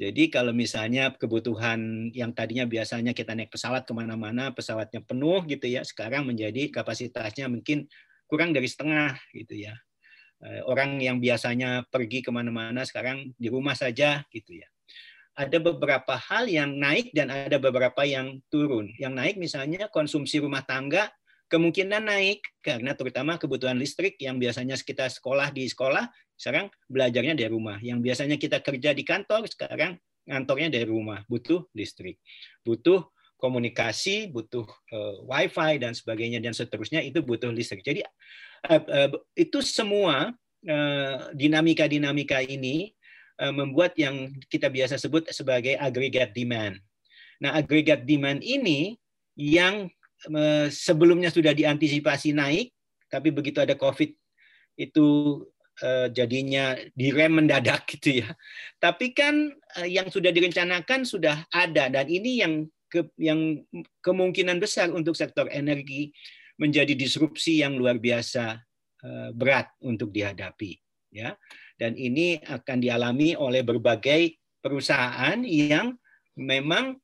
jadi 0.00 0.32
kalau 0.32 0.56
misalnya 0.56 1.12
kebutuhan 1.12 2.08
yang 2.16 2.32
tadinya 2.32 2.64
biasanya 2.64 3.12
kita 3.12 3.36
naik 3.36 3.52
pesawat 3.52 3.84
ke 3.84 3.92
mana-mana, 3.92 4.48
pesawatnya 4.48 5.04
penuh 5.04 5.44
gitu 5.44 5.68
ya, 5.68 5.84
sekarang 5.84 6.24
menjadi 6.24 6.72
kapasitasnya 6.72 7.52
mungkin 7.52 7.84
kurang 8.24 8.56
dari 8.56 8.64
setengah 8.64 9.20
gitu 9.36 9.60
ya. 9.60 9.76
Eh, 10.40 10.64
orang 10.64 10.96
yang 11.04 11.20
biasanya 11.20 11.84
pergi 11.92 12.24
ke 12.24 12.32
mana-mana 12.32 12.80
sekarang 12.88 13.36
di 13.36 13.52
rumah 13.52 13.76
saja 13.76 14.24
gitu 14.32 14.64
ya. 14.64 14.68
Ada 15.36 15.60
beberapa 15.60 16.16
hal 16.16 16.48
yang 16.48 16.80
naik 16.80 17.12
dan 17.12 17.28
ada 17.28 17.60
beberapa 17.60 18.00
yang 18.08 18.40
turun. 18.48 18.88
Yang 18.96 19.12
naik 19.12 19.36
misalnya 19.36 19.92
konsumsi 19.92 20.40
rumah 20.40 20.64
tangga 20.64 21.12
kemungkinan 21.52 22.08
naik 22.08 22.40
karena 22.64 22.96
terutama 22.96 23.36
kebutuhan 23.36 23.76
listrik 23.76 24.16
yang 24.16 24.40
biasanya 24.40 24.80
kita 24.80 25.12
sekolah 25.12 25.52
di 25.52 25.68
sekolah 25.68 26.08
sekarang 26.40 26.72
belajarnya 26.88 27.36
dari 27.36 27.52
rumah. 27.52 27.76
Yang 27.84 28.00
biasanya 28.00 28.40
kita 28.40 28.64
kerja 28.64 28.96
di 28.96 29.04
kantor, 29.04 29.44
sekarang 29.44 30.00
ngantornya 30.24 30.72
dari 30.72 30.88
rumah. 30.88 31.20
Butuh 31.28 31.68
listrik, 31.76 32.16
butuh 32.64 33.04
komunikasi, 33.36 34.32
butuh 34.32 34.64
uh, 34.64 35.16
wifi 35.28 35.76
dan 35.76 35.92
sebagainya 35.92 36.40
dan 36.40 36.56
seterusnya 36.56 37.04
itu 37.04 37.20
butuh 37.20 37.52
listrik. 37.52 37.84
Jadi 37.84 38.00
uh, 38.68 38.80
uh, 38.80 39.10
itu 39.36 39.60
semua 39.60 40.32
dinamika-dinamika 41.32 42.36
uh, 42.36 42.44
ini 42.44 42.92
uh, 43.40 43.48
membuat 43.48 43.96
yang 43.96 44.28
kita 44.52 44.68
biasa 44.68 45.00
sebut 45.00 45.28
sebagai 45.32 45.72
aggregate 45.80 46.36
demand. 46.36 46.76
Nah, 47.40 47.56
aggregate 47.56 48.04
demand 48.04 48.44
ini 48.44 49.00
yang 49.36 49.88
sebelumnya 50.68 51.32
sudah 51.32 51.56
diantisipasi 51.56 52.36
naik, 52.36 52.76
tapi 53.08 53.32
begitu 53.32 53.56
ada 53.56 53.72
COVID 53.72 54.12
itu 54.76 55.06
jadinya 56.12 56.76
direm 56.92 57.40
mendadak 57.40 57.88
gitu 57.88 58.20
ya. 58.24 58.30
Tapi 58.76 59.16
kan 59.16 59.48
eh, 59.80 59.88
yang 59.88 60.12
sudah 60.12 60.28
direncanakan 60.28 61.08
sudah 61.08 61.48
ada 61.50 61.88
dan 61.88 62.06
ini 62.06 62.44
yang 62.44 62.68
ke, 62.90 63.06
yang 63.16 63.64
kemungkinan 64.04 64.60
besar 64.60 64.92
untuk 64.92 65.16
sektor 65.16 65.48
energi 65.48 66.12
menjadi 66.60 66.92
disrupsi 66.92 67.64
yang 67.64 67.80
luar 67.80 67.96
biasa 67.96 68.60
eh, 69.04 69.30
berat 69.32 69.72
untuk 69.84 70.12
dihadapi 70.12 70.76
ya. 71.16 71.32
Dan 71.80 71.96
ini 71.96 72.36
akan 72.36 72.76
dialami 72.76 73.32
oleh 73.32 73.64
berbagai 73.64 74.36
perusahaan 74.60 75.40
yang 75.40 75.96
memang 76.36 77.00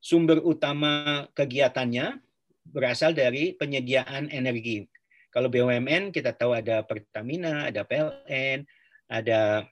sumber 0.00 0.40
utama 0.40 1.28
kegiatannya 1.36 2.16
berasal 2.64 3.12
dari 3.12 3.52
penyediaan 3.52 4.32
energi 4.32 4.88
kalau 5.30 5.46
BUMN 5.46 6.10
kita 6.10 6.34
tahu 6.34 6.58
ada 6.58 6.82
Pertamina, 6.82 7.70
ada 7.70 7.86
PLN, 7.86 8.66
ada 9.06 9.66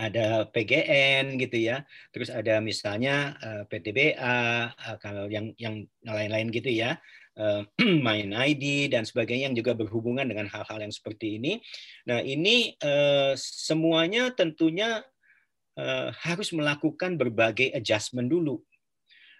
ada 0.00 0.48
PGN 0.48 1.36
gitu 1.36 1.56
ya. 1.72 1.84
Terus 2.10 2.32
ada 2.32 2.58
misalnya 2.64 3.36
eh, 3.38 3.62
PTBA 3.68 4.40
eh, 4.72 4.96
kalau 4.98 5.28
yang 5.28 5.52
yang 5.60 5.84
lain-lain 6.04 6.48
gitu 6.50 6.72
ya. 6.72 6.96
Uh, 7.32 7.64
main 8.04 8.28
ID 8.28 8.92
dan 8.92 9.08
sebagainya 9.08 9.48
yang 9.48 9.56
juga 9.56 9.72
berhubungan 9.72 10.28
dengan 10.28 10.52
hal-hal 10.52 10.84
yang 10.84 10.92
seperti 10.92 11.40
ini. 11.40 11.64
Nah, 12.04 12.20
ini 12.20 12.76
semuanya 13.40 14.28
tentunya 14.36 15.00
harus 16.20 16.52
melakukan 16.52 17.16
berbagai 17.16 17.72
adjustment 17.72 18.28
dulu. 18.28 18.60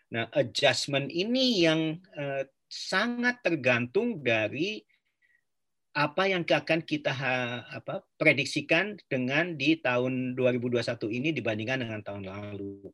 Nah, 0.09 0.25
adjustment 0.33 1.13
ini 1.13 1.69
yang 1.69 2.01
sangat 2.65 3.45
tergantung 3.45 4.25
dari 4.25 4.81
apa 5.93 6.25
yang 6.25 6.43
akan 6.49 6.81
kita 6.81 7.13
apa, 7.69 8.01
prediksikan 8.17 8.97
dengan 9.13 9.61
di 9.61 9.77
tahun 9.77 10.33
2021 10.33 10.81
ini 11.13 11.37
dibandingkan 11.37 11.85
dengan 11.85 12.01
tahun 12.01 12.33
lalu. 12.33 12.89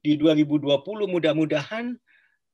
Di 0.00 0.16
2020 0.16 0.80
mudah-mudahan 0.84 1.92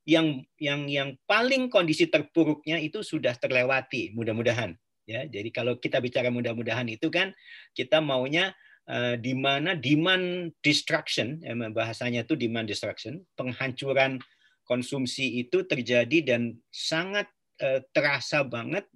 yang 0.04 0.42
yang 0.60 0.90
yang 0.90 1.14
paling 1.24 1.70
kondisi 1.70 2.10
terpuruknya 2.10 2.82
itu 2.82 3.06
sudah 3.06 3.38
terlewati, 3.38 4.12
mudah-mudahan. 4.18 4.74
Ya, 5.04 5.28
jadi 5.28 5.52
kalau 5.52 5.76
kita 5.78 6.00
bicara 6.00 6.32
mudah-mudahan 6.32 6.88
itu 6.88 7.12
kan 7.12 7.36
kita 7.76 8.00
maunya 8.00 8.56
uh, 8.88 9.14
di 9.20 9.36
mana 9.36 9.76
demand 9.76 10.50
destruction, 10.64 11.38
ya, 11.44 11.52
bahasanya 11.70 12.24
itu 12.24 12.34
demand 12.34 12.66
destruction, 12.66 13.20
penghancuran 13.36 14.18
konsumsi 14.64 15.44
itu 15.44 15.62
terjadi 15.68 16.24
dan 16.24 16.56
sangat 16.72 17.28
uh, 17.60 17.84
terasa 17.92 18.42
banget 18.42 18.88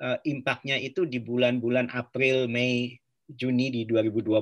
uh, 0.00 0.18
impactnya 0.24 0.80
itu 0.80 1.06
di 1.06 1.20
bulan-bulan 1.22 1.92
April, 1.92 2.50
Mei, 2.50 2.98
Juni 3.28 3.70
di 3.70 3.82
2020, 3.86 4.34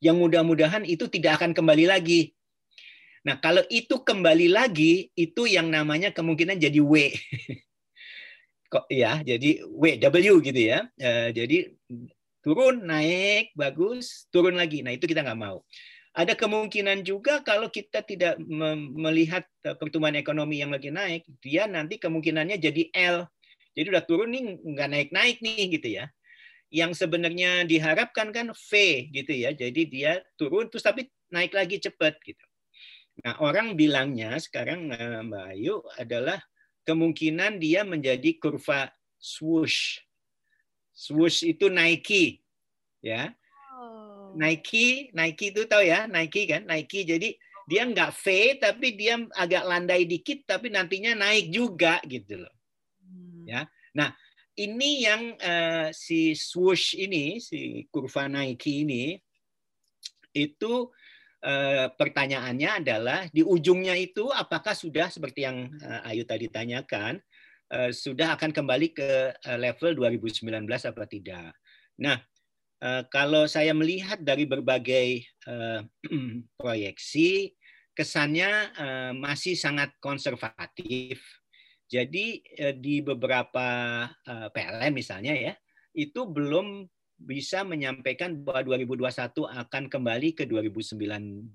yang 0.00 0.16
mudah-mudahan 0.16 0.86
itu 0.86 1.08
tidak 1.08 1.40
akan 1.40 1.52
kembali 1.52 1.90
lagi. 1.90 2.32
Nah, 3.20 3.36
kalau 3.36 3.60
itu 3.68 4.00
kembali 4.00 4.48
lagi, 4.48 5.12
itu 5.12 5.44
yang 5.44 5.68
namanya 5.68 6.08
kemungkinan 6.14 6.56
jadi 6.56 6.80
W. 6.80 7.12
Kok 8.72 8.86
ya, 8.88 9.20
jadi 9.20 9.66
WW 9.66 10.40
gitu 10.40 10.60
ya. 10.60 10.88
Uh, 10.96 11.28
jadi 11.34 11.74
turun, 12.40 12.86
naik, 12.88 13.52
bagus, 13.52 14.24
turun 14.32 14.56
lagi. 14.56 14.80
Nah, 14.80 14.96
itu 14.96 15.04
kita 15.04 15.20
nggak 15.20 15.40
mau. 15.40 15.60
Ada 16.10 16.34
kemungkinan 16.34 17.06
juga 17.06 17.38
kalau 17.46 17.70
kita 17.70 18.02
tidak 18.02 18.34
melihat 18.98 19.46
eh, 19.62 19.78
pertumbuhan 19.78 20.18
ekonomi 20.18 20.58
yang 20.58 20.74
lagi 20.74 20.90
naik, 20.90 21.22
dia 21.38 21.70
nanti 21.70 22.02
kemungkinannya 22.02 22.58
jadi 22.58 22.90
L 22.90 23.30
jadi 23.74 23.86
udah 23.96 24.04
turun 24.04 24.34
nih 24.34 24.42
nggak 24.60 24.88
naik-naik 24.90 25.38
nih 25.42 25.78
gitu 25.78 25.88
ya. 26.02 26.06
Yang 26.70 27.02
sebenarnya 27.02 27.66
diharapkan 27.66 28.30
kan 28.30 28.54
V 28.54 28.70
gitu 29.10 29.32
ya. 29.34 29.50
Jadi 29.54 29.82
dia 29.90 30.22
turun 30.38 30.70
terus 30.70 30.86
tapi 30.86 31.10
naik 31.30 31.54
lagi 31.54 31.82
cepat 31.82 32.18
gitu. 32.22 32.44
Nah, 33.20 33.36
orang 33.42 33.74
bilangnya 33.74 34.38
sekarang 34.38 34.90
eh, 34.94 35.20
Mbak 35.26 35.44
Ayu 35.54 35.82
adalah 35.98 36.38
kemungkinan 36.86 37.58
dia 37.58 37.82
menjadi 37.82 38.38
kurva 38.38 38.88
swoosh. 39.18 40.00
Swoosh 40.90 41.46
itu 41.46 41.68
Nike, 41.72 42.44
ya. 43.00 43.32
Oh. 43.72 44.36
Nike, 44.36 45.12
Nike 45.16 45.52
itu 45.54 45.64
tahu 45.64 45.84
ya, 45.84 46.04
Nike 46.08 46.48
kan, 46.48 46.68
Nike. 46.68 47.08
Jadi 47.08 47.36
dia 47.70 47.86
nggak 47.86 48.10
V 48.18 48.24
tapi 48.58 48.98
dia 48.98 49.14
agak 49.38 49.62
landai 49.62 50.02
dikit 50.02 50.42
tapi 50.42 50.74
nantinya 50.74 51.14
naik 51.14 51.54
juga 51.54 52.02
gitu 52.02 52.42
loh. 52.42 52.54
Ya. 53.50 53.66
Nah, 53.98 54.14
ini 54.54 55.02
yang 55.02 55.34
uh, 55.34 55.90
si 55.90 56.38
swoosh 56.38 56.94
ini, 56.94 57.42
si 57.42 57.90
kurva 57.90 58.30
Nike 58.30 58.86
ini 58.86 59.18
itu 60.30 60.86
uh, 61.42 61.86
pertanyaannya 61.90 62.70
adalah 62.84 63.20
di 63.34 63.42
ujungnya 63.42 63.98
itu 63.98 64.30
apakah 64.30 64.78
sudah 64.78 65.10
seperti 65.10 65.42
yang 65.42 65.66
uh, 65.82 66.06
Ayu 66.06 66.22
tadi 66.22 66.46
tanyakan 66.46 67.18
uh, 67.74 67.90
sudah 67.90 68.38
akan 68.38 68.54
kembali 68.54 68.94
ke 68.94 69.10
uh, 69.34 69.58
level 69.58 69.98
2019 69.98 70.46
apa 70.70 71.04
tidak. 71.10 71.50
Nah, 71.98 72.22
uh, 72.84 73.02
kalau 73.10 73.50
saya 73.50 73.74
melihat 73.74 74.22
dari 74.22 74.46
berbagai 74.46 75.26
uh, 75.50 75.82
proyeksi 76.60 77.54
kesannya 77.96 78.50
uh, 78.78 79.12
masih 79.18 79.58
sangat 79.58 79.90
konservatif 79.98 81.39
jadi 81.90 82.38
eh, 82.38 82.74
di 82.78 83.02
beberapa 83.02 83.66
eh, 84.06 84.48
PLN 84.54 84.94
misalnya 84.94 85.34
ya, 85.34 85.52
itu 85.90 86.22
belum 86.22 86.86
bisa 87.20 87.66
menyampaikan 87.66 88.38
bahwa 88.40 88.78
2021 88.78 89.44
akan 89.44 89.82
kembali 89.90 90.28
ke 90.32 90.48
2019 90.48 91.52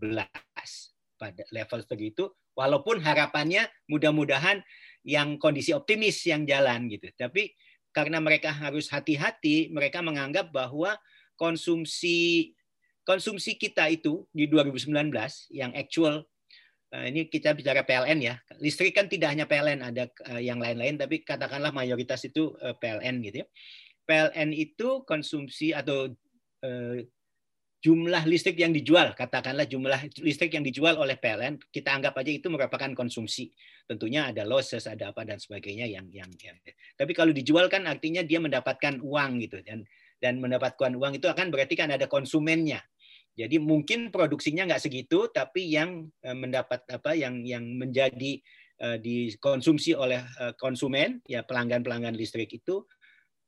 pada 1.16 1.44
level 1.50 1.80
segitu 1.88 2.30
walaupun 2.54 3.02
harapannya 3.02 3.66
mudah-mudahan 3.88 4.62
yang 5.08 5.40
kondisi 5.40 5.72
optimis 5.72 6.22
yang 6.28 6.44
jalan 6.44 6.92
gitu. 6.92 7.10
Tapi 7.16 7.56
karena 7.96 8.20
mereka 8.20 8.52
harus 8.52 8.92
hati-hati, 8.92 9.72
mereka 9.72 10.04
menganggap 10.04 10.52
bahwa 10.52 11.00
konsumsi 11.40 12.52
konsumsi 13.08 13.56
kita 13.56 13.88
itu 13.88 14.28
di 14.36 14.52
2019 14.52 14.92
yang 15.56 15.72
actual 15.78 16.28
ini 16.94 17.28
kita 17.28 17.58
bicara 17.58 17.82
PLN 17.82 18.20
ya. 18.22 18.36
Listrik 18.62 18.96
kan 18.96 19.10
tidak 19.10 19.34
hanya 19.34 19.46
PLN, 19.50 19.82
ada 19.82 20.08
eh, 20.32 20.42
yang 20.46 20.62
lain-lain, 20.62 20.96
tapi 20.96 21.26
katakanlah 21.26 21.74
mayoritas 21.74 22.24
itu 22.28 22.54
eh, 22.62 22.76
PLN 22.78 23.26
gitu 23.26 23.44
ya. 23.44 23.48
PLN 24.06 24.54
itu 24.54 25.02
konsumsi 25.04 25.74
atau 25.74 26.14
jumlah 27.86 28.26
listrik 28.26 28.58
yang 28.58 28.74
dijual, 28.74 29.14
katakanlah 29.14 29.70
jumlah 29.70 30.10
listrik 30.18 30.58
yang 30.58 30.66
dijual 30.66 30.98
oleh 30.98 31.14
PLN, 31.22 31.62
kita 31.70 31.94
anggap 31.94 32.18
aja 32.18 32.34
itu 32.34 32.50
merupakan 32.50 32.90
konsumsi. 32.98 33.54
Tentunya 33.86 34.34
ada 34.34 34.42
losses, 34.42 34.90
ada 34.90 35.14
apa 35.14 35.22
dan 35.22 35.38
sebagainya 35.38 35.86
yang 35.86 36.10
yang, 36.10 36.34
yang. 36.42 36.58
tapi 36.98 37.14
kalau 37.14 37.30
dijual 37.30 37.70
kan 37.70 37.86
artinya 37.86 38.26
dia 38.26 38.42
mendapatkan 38.42 38.98
uang 39.06 39.32
gitu 39.46 39.62
dan 39.62 39.86
dan 40.18 40.42
mendapatkan 40.42 40.98
uang 40.98 41.22
itu 41.22 41.30
akan 41.30 41.54
berarti 41.54 41.78
kan 41.78 41.94
ada 41.94 42.10
konsumennya. 42.10 42.82
Jadi 43.36 43.60
mungkin 43.60 44.16
produksinya 44.16 44.64
nggak 44.64 44.84
segitu, 44.88 45.28
tapi 45.28 45.76
yang 45.76 46.08
eh, 46.24 46.32
mendapat 46.32 46.88
apa 46.88 47.12
yang 47.20 47.44
yang 47.44 47.68
menjadi 47.76 48.40
uh, 48.80 48.96
dikonsumsi 48.96 49.92
oleh 49.92 50.24
uh, 50.40 50.56
konsumen 50.56 51.20
ya 51.28 51.44
pelanggan-pelanggan 51.44 52.16
listrik 52.16 52.48
itu 52.56 52.88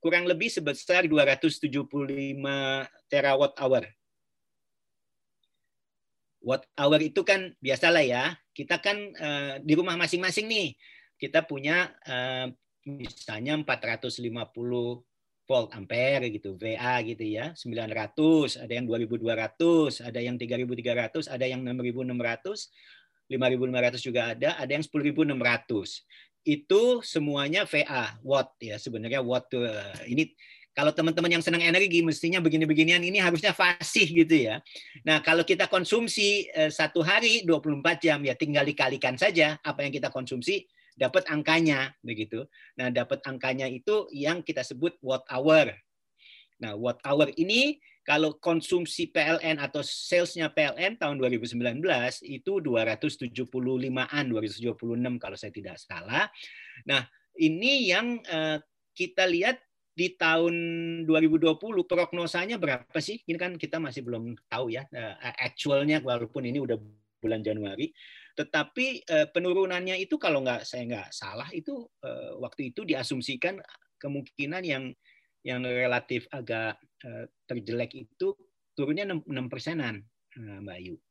kurang 0.03 0.27
lebih 0.27 0.51
sebesar 0.51 1.07
275 1.07 1.71
terawatt 3.07 3.55
hour. 3.63 3.83
Watt 6.43 6.67
hour 6.75 6.99
itu 7.01 7.23
kan 7.23 7.55
biasalah 7.63 8.03
ya. 8.03 8.23
Kita 8.53 8.77
kan 8.79 8.97
di 9.65 9.73
rumah 9.73 9.97
masing-masing 9.97 10.45
nih. 10.47 10.77
Kita 11.17 11.43
punya 11.43 11.91
misalnya 12.85 13.57
450 13.57 14.23
volt 15.47 15.71
ampere 15.71 16.27
gitu, 16.27 16.59
VA 16.59 16.99
gitu 17.07 17.23
ya, 17.23 17.55
900, 17.55 18.59
ada 18.59 18.73
yang 18.75 18.85
2200, 18.85 20.03
ada 20.03 20.19
yang 20.19 20.35
3300, 20.35 21.31
ada 21.31 21.45
yang 21.47 21.63
6600, 21.63 22.67
5500 23.31 24.03
juga 24.03 24.21
ada, 24.35 24.59
ada 24.59 24.71
yang 24.75 24.83
10600. 24.83 26.03
Itu 26.43 26.99
semuanya 26.99 27.63
VA, 27.63 28.19
watt 28.27 28.59
ya, 28.59 28.75
sebenarnya 28.75 29.23
watt 29.23 29.47
eh, 29.55 30.11
ini 30.11 30.35
kalau 30.77 30.93
teman-teman 30.93 31.39
yang 31.39 31.41
senang 31.41 31.65
energi 31.65 32.05
mestinya 32.05 32.37
begini-beginian 32.37 33.01
ini 33.01 33.17
harusnya 33.17 33.49
fasih 33.49 34.05
gitu 34.13 34.45
ya. 34.45 34.61
Nah, 35.01 35.25
kalau 35.25 35.41
kita 35.41 35.65
konsumsi 35.65 36.45
eh, 36.53 36.69
satu 36.69 37.01
hari 37.01 37.41
24 37.47 37.81
jam 37.97 38.19
ya 38.21 38.37
tinggal 38.37 38.61
dikalikan 38.61 39.17
saja 39.17 39.57
apa 39.63 39.81
yang 39.81 39.89
kita 39.95 40.13
konsumsi 40.13 40.69
dapat 40.97 41.29
angkanya 41.29 41.93
begitu. 42.01 42.49
Nah, 42.75 42.89
dapat 42.89 43.21
angkanya 43.29 43.69
itu 43.69 44.09
yang 44.09 44.41
kita 44.41 44.65
sebut 44.65 44.97
watt 45.05 45.23
hour. 45.29 45.69
Nah, 46.57 46.73
watt 46.73 46.97
hour 47.05 47.29
ini 47.37 47.77
kalau 48.01 48.33
konsumsi 48.41 49.13
PLN 49.13 49.61
atau 49.61 49.85
salesnya 49.85 50.49
PLN 50.49 50.97
tahun 50.97 51.21
2019 51.21 51.59
itu 52.25 52.51
275-an, 52.63 54.23
276 54.31 55.21
kalau 55.21 55.37
saya 55.37 55.51
tidak 55.53 55.77
salah. 55.77 56.25
Nah, 56.89 57.05
ini 57.37 57.93
yang 57.93 58.17
eh, 58.25 58.57
kita 58.97 59.29
lihat 59.29 59.61
di 59.97 60.13
tahun 60.17 60.55
2020 61.09 61.57
prognosanya 61.85 62.57
berapa 62.57 62.97
sih? 62.97 63.21
Ini 63.27 63.37
kan 63.37 63.53
kita 63.57 63.77
masih 63.77 64.01
belum 64.01 64.33
tahu 64.49 64.73
ya 64.73 64.87
eh, 64.89 65.15
actualnya 65.37 66.01
walaupun 66.01 66.47
ini 66.47 66.57
udah 66.57 66.79
bulan 67.21 67.43
Januari. 67.45 67.93
Tetapi 68.37 69.09
uh, 69.09 69.27
penurunannya 69.33 69.97
itu 69.97 70.21
kalau 70.21 70.45
nggak 70.45 70.61
saya 70.61 70.85
nggak 70.85 71.09
salah 71.09 71.49
itu 71.49 71.89
uh, 72.05 72.37
waktu 72.37 72.69
itu 72.69 72.85
diasumsikan 72.85 73.57
kemungkinan 73.97 74.61
yang 74.61 74.93
yang 75.41 75.65
relatif 75.65 76.29
agak 76.29 76.77
uh, 77.01 77.25
terjelek 77.49 77.97
itu 77.97 78.37
turunnya 78.77 79.09
6 79.09 79.25
persenan, 79.49 80.05
Mbak 80.37 80.77
Ayu. 80.77 81.01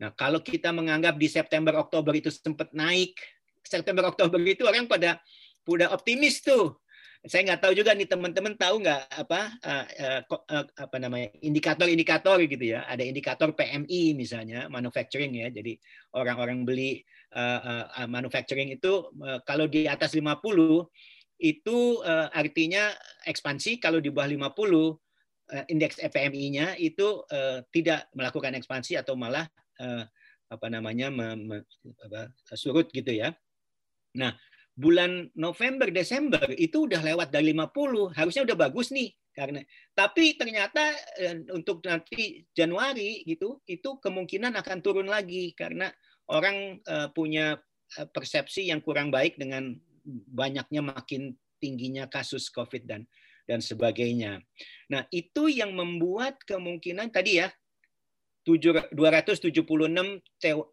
Nah 0.00 0.08
kalau 0.16 0.40
kita 0.40 0.72
menganggap 0.72 1.20
di 1.20 1.28
September 1.28 1.76
Oktober 1.76 2.16
itu 2.16 2.32
sempat 2.32 2.72
naik, 2.72 3.20
September 3.60 4.08
Oktober 4.08 4.40
itu 4.40 4.64
orang 4.64 4.88
pada 4.88 5.20
udah 5.68 5.92
optimis 5.92 6.40
tuh 6.40 6.80
saya 7.20 7.52
nggak 7.52 7.60
tahu 7.60 7.72
juga 7.76 7.92
nih 7.92 8.08
teman-teman 8.08 8.56
tahu 8.56 8.80
nggak 8.80 9.02
apa 9.12 9.40
uh, 9.60 9.84
uh, 10.24 10.64
apa 10.64 10.96
namanya 10.96 11.28
indikator-indikator 11.44 12.40
gitu 12.48 12.64
ya. 12.64 12.88
Ada 12.88 13.04
indikator 13.04 13.52
PMI 13.52 14.16
misalnya 14.16 14.72
manufacturing 14.72 15.36
ya. 15.36 15.52
Jadi 15.52 15.76
orang-orang 16.16 16.64
beli 16.64 17.04
uh, 17.36 17.84
uh, 17.92 18.08
manufacturing 18.08 18.72
itu 18.72 19.12
uh, 19.20 19.36
kalau 19.44 19.68
di 19.68 19.84
atas 19.84 20.16
50 20.16 20.32
itu 21.44 21.78
uh, 22.00 22.32
artinya 22.32 22.88
ekspansi. 23.28 23.76
Kalau 23.84 24.00
di 24.00 24.08
bawah 24.08 24.32
50 24.32 24.40
uh, 24.40 25.64
indeks 25.68 26.00
PMI-nya 26.00 26.80
itu 26.80 27.20
uh, 27.28 27.60
tidak 27.68 28.08
melakukan 28.16 28.56
ekspansi 28.56 28.96
atau 28.96 29.12
malah 29.12 29.44
uh, 29.76 30.08
apa 30.50 30.66
namanya 30.72 31.12
me, 31.12 31.36
me, 31.36 31.56
apa, 32.00 32.32
surut 32.56 32.88
gitu 32.96 33.12
ya. 33.12 33.36
Nah 34.16 34.32
bulan 34.74 35.28
November 35.36 35.90
Desember 35.92 36.46
itu 36.56 36.88
udah 36.88 37.02
lewat 37.02 37.28
dari 37.34 37.52
50 37.52 38.16
harusnya 38.16 38.42
udah 38.46 38.56
bagus 38.56 38.94
nih 38.94 39.12
karena 39.30 39.60
tapi 39.92 40.34
ternyata 40.34 40.94
eh, 41.18 41.42
untuk 41.52 41.84
nanti 41.84 42.44
Januari 42.54 43.22
gitu 43.26 43.60
itu 43.68 44.00
kemungkinan 44.00 44.56
akan 44.56 44.78
turun 44.80 45.08
lagi 45.10 45.52
karena 45.52 45.90
orang 46.30 46.80
eh, 46.80 47.08
punya 47.12 47.58
eh, 47.98 48.08
persepsi 48.08 48.70
yang 48.70 48.80
kurang 48.80 49.12
baik 49.12 49.36
dengan 49.36 49.74
banyaknya 50.32 50.80
makin 50.80 51.36
tingginya 51.60 52.08
kasus 52.08 52.48
COVID 52.48 52.88
dan 52.88 53.04
dan 53.44 53.58
sebagainya. 53.58 54.38
Nah, 54.94 55.02
itu 55.10 55.50
yang 55.50 55.74
membuat 55.74 56.38
kemungkinan 56.46 57.10
tadi 57.10 57.42
ya 57.42 57.50
276 58.46 58.94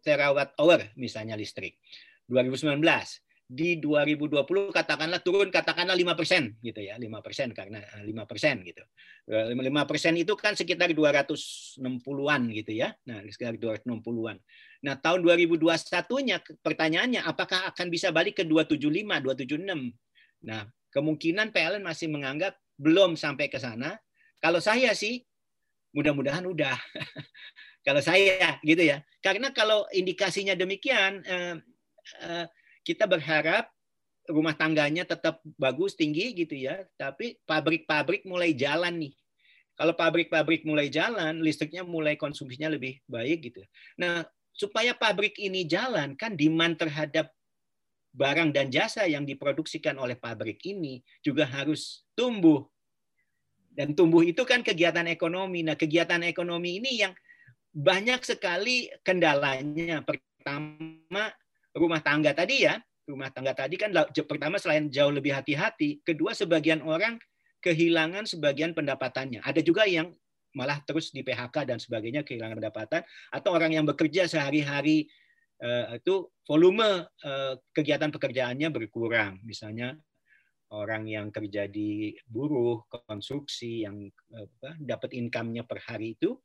terawatt 0.00 0.54
hour 0.56 0.80
misalnya 0.94 1.34
listrik. 1.34 1.76
2019 2.30 2.80
di 3.48 3.80
2020 3.80 4.44
katakanlah 4.76 5.24
turun 5.24 5.48
katakanlah 5.48 5.96
5 5.96 6.20
persen 6.20 6.52
gitu 6.60 6.84
ya 6.84 7.00
5 7.00 7.08
persen 7.24 7.48
karena 7.56 7.80
5 7.80 8.04
eh, 8.04 8.26
persen 8.28 8.60
gitu. 8.60 8.84
5 9.24 9.56
eh, 9.56 9.86
persen 9.88 10.12
itu 10.20 10.36
kan 10.36 10.52
sekitar 10.52 10.92
260-an 10.92 12.42
gitu 12.52 12.72
ya. 12.76 12.92
Nah 13.08 13.24
sekitar 13.24 13.56
260-an 13.56 14.36
nah 14.78 14.94
tahun 14.94 15.26
2021-nya 15.26 16.38
pertanyaannya 16.62 17.26
apakah 17.26 17.66
akan 17.74 17.90
bisa 17.90 18.14
balik 18.14 18.38
ke 18.38 18.46
275 18.46 18.78
276 19.26 19.66
nah 20.46 20.62
kemungkinan 20.94 21.50
PLN 21.50 21.82
masih 21.82 22.06
menganggap 22.08 22.56
belum 22.78 23.18
sampai 23.18 23.50
ke 23.50 23.58
sana. 23.58 23.98
Kalau 24.38 24.62
saya 24.62 24.94
sih 24.94 25.18
mudah-mudahan 25.92 26.46
udah. 26.46 26.78
Kalau 27.86 28.04
saya 28.04 28.60
gitu 28.60 28.84
ya. 28.84 29.00
Karena 29.24 29.48
kalau 29.56 29.88
indikasinya 29.88 30.52
demikian 30.52 31.24
eh, 31.24 31.56
eh, 32.20 32.46
kita 32.88 33.04
berharap 33.04 33.68
rumah 34.24 34.56
tangganya 34.56 35.04
tetap 35.04 35.44
bagus 35.60 35.92
tinggi 35.92 36.32
gitu 36.32 36.56
ya 36.56 36.88
tapi 36.96 37.36
pabrik-pabrik 37.44 38.24
mulai 38.24 38.56
jalan 38.56 38.96
nih 38.96 39.12
kalau 39.76 39.92
pabrik-pabrik 39.92 40.64
mulai 40.64 40.88
jalan 40.88 41.44
listriknya 41.44 41.84
mulai 41.84 42.16
konsumsinya 42.16 42.72
lebih 42.72 42.96
baik 43.04 43.52
gitu 43.52 43.60
nah 44.00 44.24
supaya 44.56 44.96
pabrik 44.96 45.36
ini 45.36 45.68
jalan 45.68 46.16
kan 46.16 46.32
demand 46.32 46.80
terhadap 46.80 47.28
barang 48.18 48.50
dan 48.50 48.66
jasa 48.72 49.06
yang 49.06 49.22
diproduksikan 49.22 49.94
oleh 49.94 50.18
pabrik 50.18 50.58
ini 50.66 50.98
juga 51.22 51.46
harus 51.46 52.02
tumbuh. 52.18 52.66
Dan 53.70 53.94
tumbuh 53.94 54.26
itu 54.26 54.42
kan 54.42 54.66
kegiatan 54.66 55.06
ekonomi. 55.06 55.62
Nah, 55.62 55.78
kegiatan 55.78 56.18
ekonomi 56.26 56.82
ini 56.82 57.06
yang 57.06 57.14
banyak 57.70 58.26
sekali 58.26 58.90
kendalanya. 59.06 60.02
Pertama, 60.02 61.30
rumah 61.78 62.02
tangga 62.02 62.34
tadi 62.34 62.66
ya. 62.66 62.76
Rumah 63.08 63.32
tangga 63.32 63.56
tadi 63.56 63.80
kan 63.80 63.88
pertama 64.28 64.60
selain 64.60 64.92
jauh 64.92 65.08
lebih 65.08 65.32
hati-hati, 65.32 66.04
kedua 66.04 66.36
sebagian 66.36 66.84
orang 66.84 67.16
kehilangan 67.64 68.28
sebagian 68.28 68.76
pendapatannya. 68.76 69.40
Ada 69.40 69.64
juga 69.64 69.88
yang 69.88 70.12
malah 70.52 70.84
terus 70.84 71.08
di 71.08 71.24
PHK 71.24 71.64
dan 71.64 71.80
sebagainya 71.80 72.20
kehilangan 72.20 72.60
pendapatan 72.60 73.00
atau 73.32 73.50
orang 73.56 73.72
yang 73.72 73.88
bekerja 73.88 74.28
sehari-hari 74.28 75.08
Eh, 75.58 75.98
itu 75.98 76.30
volume 76.46 77.10
eh, 77.26 77.54
kegiatan 77.74 78.14
pekerjaannya 78.14 78.70
berkurang. 78.70 79.42
Misalnya 79.42 79.98
orang 80.74 81.08
yang 81.08 81.32
kerja 81.32 81.64
di 81.64 82.12
buruh, 82.28 82.84
konstruksi, 82.88 83.88
yang 83.88 84.08
dapat 84.80 85.16
income-nya 85.16 85.64
per 85.64 85.80
hari 85.84 86.16
itu 86.18 86.36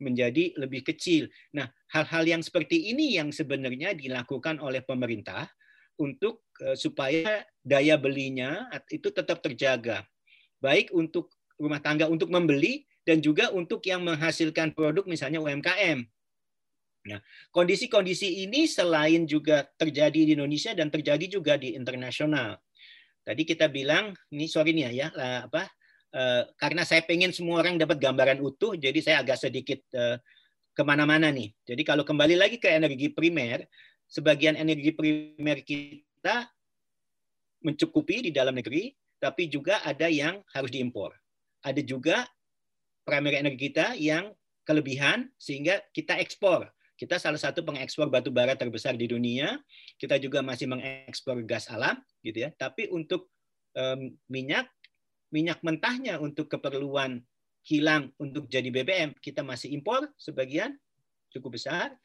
menjadi 0.00 0.56
lebih 0.60 0.84
kecil. 0.84 1.28
Nah, 1.56 1.68
hal-hal 1.92 2.24
yang 2.24 2.42
seperti 2.44 2.92
ini 2.92 3.16
yang 3.16 3.32
sebenarnya 3.32 3.96
dilakukan 3.96 4.60
oleh 4.60 4.84
pemerintah 4.84 5.48
untuk 6.00 6.48
eh, 6.60 6.76
supaya 6.76 7.44
daya 7.60 7.96
belinya 7.96 8.68
itu 8.92 9.08
tetap 9.12 9.40
terjaga. 9.40 10.04
Baik 10.60 10.92
untuk 10.92 11.32
rumah 11.56 11.80
tangga 11.80 12.08
untuk 12.08 12.32
membeli 12.32 12.84
dan 13.04 13.20
juga 13.20 13.48
untuk 13.52 13.84
yang 13.88 14.04
menghasilkan 14.04 14.76
produk 14.76 15.08
misalnya 15.08 15.40
UMKM 15.40 16.04
Nah, 17.00 17.16
kondisi-kondisi 17.48 18.44
ini 18.44 18.68
selain 18.68 19.24
juga 19.24 19.64
terjadi 19.80 20.20
di 20.20 20.36
Indonesia 20.36 20.76
dan 20.76 20.92
terjadi 20.92 21.40
juga 21.40 21.56
di 21.56 21.72
internasional. 21.72 22.60
Tadi 23.20 23.42
kita 23.44 23.68
bilang, 23.68 24.16
ini 24.32 24.48
sorry 24.48 24.72
nih 24.72 24.90
ya, 24.90 25.08
apa? 25.44 25.68
Uh, 26.10 26.42
karena 26.58 26.82
saya 26.82 27.06
pengen 27.06 27.30
semua 27.30 27.62
orang 27.62 27.78
dapat 27.78 28.02
gambaran 28.02 28.42
utuh, 28.42 28.74
jadi 28.74 28.98
saya 28.98 29.16
agak 29.22 29.38
sedikit 29.38 29.78
uh, 29.94 30.18
ke 30.74 30.82
mana-mana 30.82 31.30
nih. 31.30 31.54
Jadi 31.62 31.82
kalau 31.86 32.02
kembali 32.02 32.34
lagi 32.34 32.58
ke 32.58 32.66
energi 32.66 33.14
primer, 33.14 33.62
sebagian 34.10 34.58
energi 34.58 34.90
primer 34.90 35.62
kita 35.62 36.50
mencukupi 37.62 38.26
di 38.26 38.30
dalam 38.34 38.58
negeri, 38.58 38.90
tapi 39.22 39.46
juga 39.46 39.84
ada 39.86 40.10
yang 40.10 40.42
harus 40.50 40.72
diimpor. 40.72 41.14
Ada 41.62 41.84
juga 41.84 42.26
primer 43.06 43.38
energi 43.38 43.70
kita 43.70 43.94
yang 43.94 44.32
kelebihan 44.64 45.28
sehingga 45.36 45.78
kita 45.92 46.16
ekspor 46.18 46.66
kita 47.00 47.16
salah 47.16 47.40
satu 47.40 47.64
pengekspor 47.64 48.12
batu 48.12 48.28
bara 48.28 48.52
terbesar 48.52 48.92
di 48.92 49.08
dunia. 49.08 49.56
Kita 49.96 50.20
juga 50.20 50.44
masih 50.44 50.68
mengekspor 50.68 51.40
gas 51.48 51.72
alam, 51.72 51.96
gitu 52.20 52.44
ya. 52.44 52.52
Tapi 52.52 52.92
untuk 52.92 53.32
um, 53.72 54.12
minyak, 54.28 54.68
minyak 55.32 55.64
mentahnya 55.64 56.20
untuk 56.20 56.52
keperluan 56.52 57.24
hilang 57.64 58.12
untuk 58.20 58.52
jadi 58.52 58.68
BBM, 58.68 59.16
kita 59.16 59.40
masih 59.40 59.72
impor 59.72 60.12
sebagian 60.20 60.76
cukup 61.32 61.56
besar. 61.56 61.96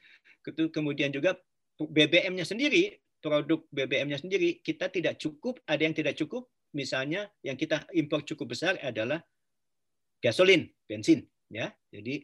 Kemudian 0.47 1.11
juga 1.11 1.35
BBM-nya 1.75 2.47
sendiri, 2.47 2.95
produk 3.19 3.67
BBM-nya 3.75 4.23
sendiri, 4.23 4.63
kita 4.63 4.87
tidak 4.87 5.19
cukup, 5.19 5.59
ada 5.67 5.83
yang 5.83 5.91
tidak 5.91 6.15
cukup. 6.15 6.47
Misalnya 6.71 7.27
yang 7.43 7.59
kita 7.59 7.83
impor 7.91 8.23
cukup 8.23 8.55
besar 8.55 8.79
adalah 8.79 9.19
gasolin, 10.23 10.71
bensin, 10.87 11.27
ya. 11.51 11.67
Jadi 11.91 12.23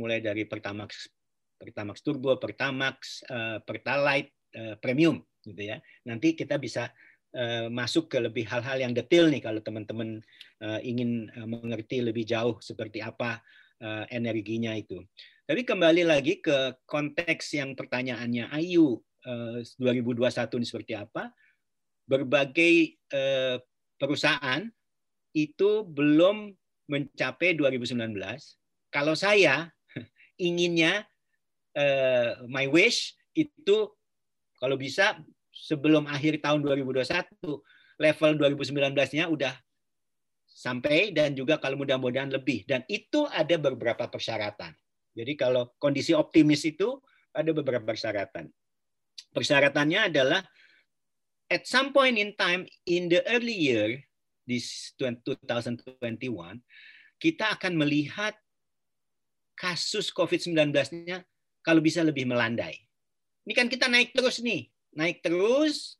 mulai 0.00 0.24
dari 0.24 0.48
Pertamax 0.48 1.15
Pertamax 1.56 2.04
Turbo, 2.04 2.36
Pertamax, 2.36 3.24
uh, 3.28 3.58
Pertalite, 3.64 4.32
uh, 4.56 4.76
Premium 4.78 5.20
gitu 5.44 5.62
ya. 5.62 5.80
Nanti 6.04 6.36
kita 6.36 6.60
bisa 6.60 6.92
uh, 7.36 7.68
masuk 7.72 8.12
ke 8.12 8.20
lebih 8.20 8.44
hal-hal 8.46 8.80
yang 8.80 8.92
detail 8.92 9.28
nih 9.32 9.40
kalau 9.40 9.60
teman-teman 9.64 10.20
uh, 10.62 10.80
ingin 10.84 11.32
mengerti 11.48 12.04
lebih 12.04 12.28
jauh 12.28 12.60
seperti 12.60 13.00
apa 13.00 13.40
uh, 13.82 14.04
energinya 14.12 14.72
itu. 14.76 15.02
Tapi 15.46 15.62
kembali 15.62 16.02
lagi 16.02 16.42
ke 16.42 16.82
konteks 16.90 17.54
yang 17.54 17.78
pertanyaannya 17.78 18.50
Ayu 18.50 18.98
uh, 19.26 19.62
2021 19.78 20.58
ini 20.58 20.66
seperti 20.66 20.92
apa? 20.98 21.30
Berbagai 22.06 22.98
uh, 23.14 23.56
perusahaan 23.94 24.66
itu 25.36 25.86
belum 25.86 26.50
mencapai 26.90 27.54
2019. 27.54 28.14
Kalau 28.90 29.14
saya 29.14 29.70
inginnya 30.48 31.06
uh, 31.76 32.42
my 32.48 32.66
wish 32.66 33.14
itu 33.36 33.92
kalau 34.56 34.80
bisa 34.80 35.20
sebelum 35.52 36.08
akhir 36.08 36.40
tahun 36.40 36.64
2021 36.64 37.36
level 37.96 38.30
2019-nya 38.40 39.28
udah 39.28 39.54
sampai 40.48 41.12
dan 41.12 41.36
juga 41.36 41.60
kalau 41.60 41.76
mudah-mudahan 41.76 42.32
lebih 42.32 42.64
dan 42.64 42.80
itu 42.88 43.28
ada 43.28 43.60
beberapa 43.60 44.08
persyaratan. 44.08 44.72
Jadi 45.16 45.32
kalau 45.36 45.72
kondisi 45.80 46.12
optimis 46.16 46.64
itu 46.64 46.96
ada 47.32 47.52
beberapa 47.52 47.84
persyaratan. 47.84 48.48
Persyaratannya 49.32 50.12
adalah 50.12 50.40
at 51.52 51.68
some 51.68 51.92
point 51.92 52.16
in 52.16 52.32
time 52.36 52.64
in 52.88 53.08
the 53.12 53.20
early 53.28 53.52
year 53.52 54.00
this 54.48 54.92
2021 55.00 55.44
kita 57.16 57.56
akan 57.56 57.72
melihat 57.80 58.36
kasus 59.56 60.12
COVID-19-nya 60.12 61.24
kalau 61.66 61.82
bisa 61.82 62.06
lebih 62.06 62.30
melandai. 62.30 62.78
Ini 63.42 63.52
kan 63.58 63.66
kita 63.66 63.90
naik 63.90 64.14
terus 64.14 64.38
nih, 64.38 64.70
naik 64.94 65.18
terus. 65.18 65.98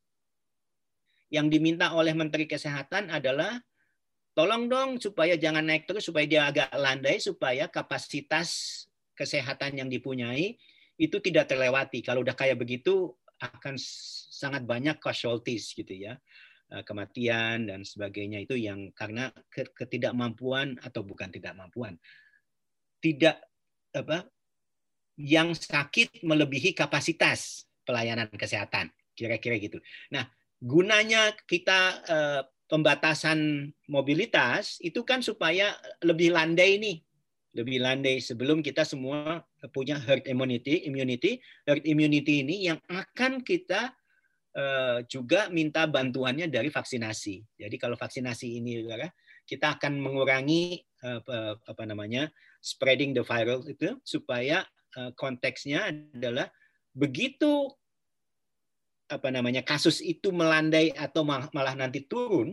Yang 1.27 1.59
diminta 1.59 1.91
oleh 1.91 2.15
Menteri 2.15 2.47
Kesehatan 2.47 3.11
adalah 3.11 3.59
tolong 4.31 4.71
dong 4.71 4.95
supaya 4.95 5.35
jangan 5.35 5.67
naik 5.67 5.83
terus, 5.83 6.07
supaya 6.07 6.23
dia 6.23 6.47
agak 6.47 6.71
landai, 6.71 7.19
supaya 7.19 7.67
kapasitas 7.67 8.83
kesehatan 9.11 9.75
yang 9.75 9.91
dipunyai 9.91 10.55
itu 10.95 11.19
tidak 11.19 11.51
terlewati. 11.51 11.99
Kalau 11.99 12.23
udah 12.23 12.31
kayak 12.31 12.55
begitu 12.55 13.11
akan 13.43 13.75
sangat 14.37 14.65
banyak 14.65 14.97
casualties 14.97 15.73
gitu 15.73 15.93
ya 15.93 16.13
eh, 16.73 16.83
kematian 16.85 17.69
dan 17.69 17.81
sebagainya 17.85 18.45
itu 18.45 18.57
yang 18.57 18.93
karena 18.93 19.29
ketidakmampuan 19.49 20.77
atau 20.81 21.05
bukan 21.05 21.29
tidak 21.29 21.53
mampuan 21.57 21.97
tidak 23.01 23.41
apa 23.93 24.25
yang 25.17 25.57
sakit 25.57 26.21
melebihi 26.21 26.77
kapasitas 26.77 27.65
pelayanan 27.81 28.29
kesehatan, 28.29 28.93
kira-kira 29.17 29.57
gitu. 29.57 29.81
Nah, 30.13 30.29
gunanya 30.61 31.33
kita 31.49 31.79
eh, 32.05 32.41
pembatasan 32.69 33.71
mobilitas 33.89 34.77
itu 34.85 35.01
kan 35.01 35.25
supaya 35.25 35.73
lebih 36.05 36.37
landai 36.37 36.77
nih, 36.77 36.97
lebih 37.57 37.81
landai 37.81 38.21
sebelum 38.21 38.61
kita 38.61 38.85
semua 38.85 39.41
punya 39.73 39.97
herd 39.97 40.29
immunity, 40.29 40.85
immunity, 40.85 41.41
herd 41.65 41.81
immunity 41.87 42.45
ini 42.45 42.69
yang 42.69 42.79
akan 42.85 43.41
kita 43.41 43.89
eh, 44.53 45.01
juga 45.09 45.49
minta 45.49 45.89
bantuannya 45.89 46.45
dari 46.45 46.69
vaksinasi. 46.69 47.57
Jadi 47.57 47.75
kalau 47.81 47.97
vaksinasi 47.97 48.61
ini 48.61 48.85
kita 49.49 49.81
akan 49.81 49.97
mengurangi 49.97 50.83
eh, 51.01 51.21
apa 51.57 51.83
namanya 51.89 52.29
spreading 52.61 53.17
the 53.17 53.25
viral 53.25 53.63
itu 53.65 53.97
supaya 54.03 54.61
konteksnya 55.15 55.91
adalah 55.91 56.47
begitu 56.95 57.69
apa 59.07 59.31
namanya 59.31 59.63
kasus 59.63 60.03
itu 60.03 60.35
melandai 60.35 60.91
atau 60.91 61.23
malah 61.23 61.75
nanti 61.77 62.03
turun 62.03 62.51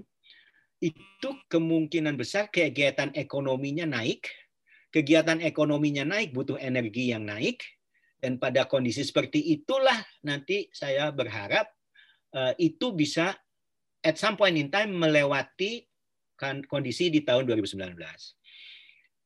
itu 0.78 1.30
kemungkinan 1.50 2.14
besar 2.14 2.52
kegiatan 2.52 3.10
ekonominya 3.16 3.88
naik 3.88 4.30
kegiatan 4.94 5.42
ekonominya 5.42 6.06
naik 6.06 6.30
butuh 6.30 6.54
energi 6.60 7.10
yang 7.10 7.26
naik 7.26 7.58
dan 8.22 8.38
pada 8.38 8.70
kondisi 8.70 9.02
seperti 9.02 9.42
itulah 9.52 9.98
nanti 10.22 10.70
saya 10.70 11.10
berharap 11.10 11.66
uh, 12.32 12.54
itu 12.56 12.94
bisa 12.94 13.34
at 14.04 14.16
some 14.20 14.38
point 14.38 14.54
in 14.54 14.68
time 14.68 14.94
melewati 14.94 15.88
kan 16.34 16.60
kondisi 16.66 17.08
di 17.08 17.22
tahun 17.22 17.46
2019. 17.46 17.94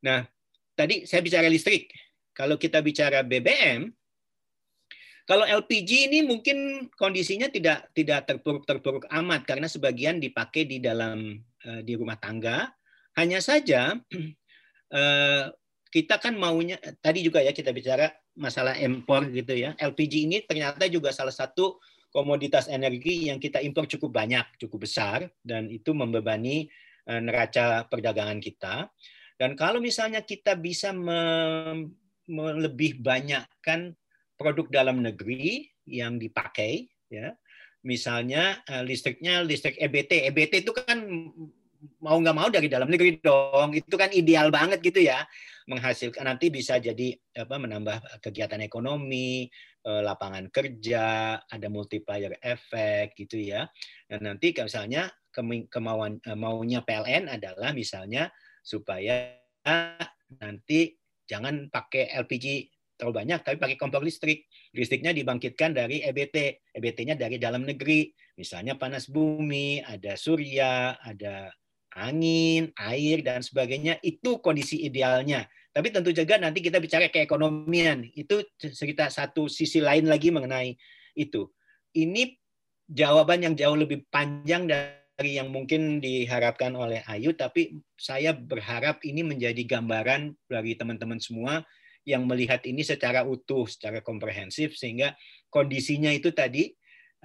Nah, 0.05 0.23
tadi 0.77 1.09
saya 1.09 1.21
bicara 1.25 1.49
listrik. 1.51 1.91
Kalau 2.39 2.55
kita 2.55 2.79
bicara 2.79 3.27
BBM, 3.27 3.91
kalau 5.27 5.43
LPG 5.43 6.07
ini 6.09 6.19
mungkin 6.23 6.89
kondisinya 6.95 7.51
tidak 7.51 7.91
tidak 7.93 8.31
terpuruk-terpuruk 8.31 9.11
amat 9.11 9.43
karena 9.45 9.67
sebagian 9.67 10.23
dipakai 10.23 10.65
di 10.65 10.79
dalam 10.79 11.35
uh, 11.67 11.81
di 11.83 11.99
rumah 11.99 12.15
tangga. 12.17 12.71
Hanya 13.19 13.43
saja 13.43 13.99
uh, 14.95 15.45
kita 15.95 16.23
kan 16.23 16.39
maunya 16.39 16.79
tadi 17.03 17.27
juga 17.27 17.43
ya 17.43 17.51
kita 17.51 17.75
bicara 17.75 18.07
masalah 18.39 18.79
impor 18.79 19.27
gitu 19.35 19.59
ya. 19.59 19.75
LPG 19.77 20.15
ini 20.31 20.47
ternyata 20.47 20.87
juga 20.87 21.11
salah 21.11 21.35
satu 21.35 21.83
komoditas 22.09 22.71
energi 22.71 23.29
yang 23.29 23.37
kita 23.43 23.61
impor 23.61 23.85
cukup 23.85 24.15
banyak, 24.15 24.47
cukup 24.63 24.87
besar 24.89 25.27
dan 25.43 25.69
itu 25.69 25.91
membebani 25.91 26.71
uh, 27.11 27.21
neraca 27.21 27.85
perdagangan 27.91 28.41
kita. 28.41 28.89
Dan 29.37 29.61
kalau 29.61 29.83
misalnya 29.83 30.25
kita 30.25 30.57
bisa 30.57 30.91
lebih 32.31 33.01
banyak 33.01 33.45
kan 33.65 33.97
produk 34.39 34.69
dalam 34.71 35.01
negeri 35.03 35.67
yang 35.89 36.21
dipakai, 36.21 36.87
ya. 37.09 37.35
Misalnya 37.83 38.61
uh, 38.69 38.85
listriknya 38.85 39.41
listrik 39.43 39.79
EBT. 39.81 40.29
EBT 40.29 40.67
itu 40.67 40.73
kan 40.77 40.99
mau 42.03 42.19
nggak 42.19 42.37
mau 42.37 42.51
dari 42.51 42.69
dalam 42.69 42.91
negeri 42.91 43.19
dong. 43.23 43.73
Itu 43.73 43.97
kan 43.97 44.13
ideal 44.13 44.53
banget 44.53 44.85
gitu 44.85 45.03
ya, 45.03 45.25
menghasilkan 45.71 46.27
nanti 46.27 46.53
bisa 46.53 46.77
jadi 46.77 47.17
apa 47.39 47.57
menambah 47.57 48.21
kegiatan 48.23 48.61
ekonomi, 48.61 49.49
Eh, 49.89 50.03
lapangan 50.05 50.53
kerja, 50.53 51.39
ada 51.41 51.69
multiplier 51.73 52.37
efek 52.45 53.17
gitu 53.17 53.41
ya. 53.41 53.65
Dan 54.05 54.29
nanti 54.29 54.53
misalnya 54.53 55.09
kemauan 55.73 56.21
eh, 56.21 56.37
maunya 56.37 56.85
PLN 56.85 57.33
adalah 57.33 57.73
misalnya 57.73 58.29
supaya 58.61 59.33
nanti 60.45 60.93
jangan 61.29 61.69
pakai 61.69 62.11
LPG 62.17 62.73
terlalu 62.99 63.15
banyak, 63.23 63.41
tapi 63.47 63.57
pakai 63.63 63.77
kompor 63.79 64.03
listrik. 64.03 64.51
Listriknya 64.75 65.15
dibangkitkan 65.15 65.71
dari 65.71 66.03
EBT, 66.03 66.67
EBT-nya 66.75 67.15
dari 67.15 67.39
dalam 67.39 67.63
negeri. 67.63 68.11
Misalnya 68.35 68.75
panas 68.75 69.07
bumi, 69.07 69.79
ada 69.87 70.19
surya, 70.19 70.99
ada 70.99 71.55
angin, 71.95 72.75
air, 72.75 73.23
dan 73.23 73.47
sebagainya. 73.47 74.03
Itu 74.03 74.43
kondisi 74.43 74.83
idealnya. 74.83 75.47
Tapi 75.71 75.95
tentu 75.95 76.11
juga 76.11 76.43
nanti 76.43 76.59
kita 76.59 76.83
bicara 76.83 77.07
keekonomian. 77.07 78.03
Itu 78.19 78.43
cerita 78.59 79.07
satu 79.07 79.47
sisi 79.47 79.79
lain 79.79 80.11
lagi 80.11 80.35
mengenai 80.35 80.75
itu. 81.15 81.47
Ini 81.95 82.35
jawaban 82.91 83.47
yang 83.47 83.55
jauh 83.55 83.79
lebih 83.79 84.03
panjang 84.11 84.67
dari 84.67 84.99
yang 85.27 85.51
mungkin 85.51 85.99
diharapkan 85.99 86.79
oleh 86.79 87.03
Ayu, 87.11 87.35
tapi 87.35 87.83
saya 87.99 88.31
berharap 88.31 89.03
ini 89.03 89.27
menjadi 89.27 89.59
gambaran 89.67 90.31
bagi 90.47 90.79
teman-teman 90.79 91.19
semua 91.19 91.67
yang 92.07 92.23
melihat 92.23 92.63
ini 92.63 92.87
secara 92.87 93.27
utuh, 93.27 93.67
secara 93.67 93.99
komprehensif, 93.99 94.79
sehingga 94.79 95.19
kondisinya 95.51 96.15
itu 96.15 96.31
tadi 96.31 96.71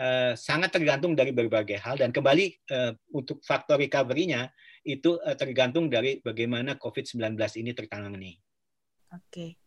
uh, 0.02 0.34
sangat 0.34 0.74
tergantung 0.74 1.14
dari 1.14 1.30
berbagai 1.30 1.78
hal 1.78 2.02
dan 2.02 2.10
kembali 2.10 2.66
uh, 2.74 2.92
untuk 3.14 3.46
faktor 3.46 3.78
recovery-nya 3.78 4.50
itu 4.82 5.22
uh, 5.22 5.38
tergantung 5.38 5.86
dari 5.86 6.18
bagaimana 6.26 6.76
COVID-19 6.82 7.38
ini 7.62 7.72
tertangani. 7.78 8.42
Oke, 9.14 9.62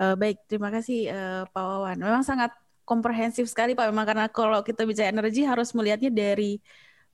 uh, 0.00 0.16
baik 0.16 0.48
terima 0.48 0.72
kasih 0.72 1.12
uh, 1.12 1.42
Pak 1.52 1.60
Wawan. 1.60 2.00
Memang 2.00 2.24
sangat 2.24 2.56
komprehensif 2.88 3.52
sekali 3.52 3.76
Pak. 3.76 3.92
Memang 3.92 4.08
karena 4.08 4.26
kalau 4.32 4.64
kita 4.64 4.88
bicara 4.88 5.12
energi 5.12 5.44
harus 5.44 5.76
melihatnya 5.76 6.08
dari 6.08 6.56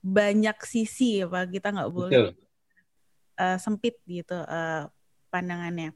banyak 0.03 0.57
sisi 0.67 1.23
ya 1.23 1.31
Pak. 1.31 1.49
Kita 1.49 1.71
nggak 1.71 1.91
boleh 1.95 2.35
uh, 3.39 3.57
sempit 3.57 3.97
gitu 4.03 4.35
uh, 4.35 4.91
pandangannya. 5.31 5.95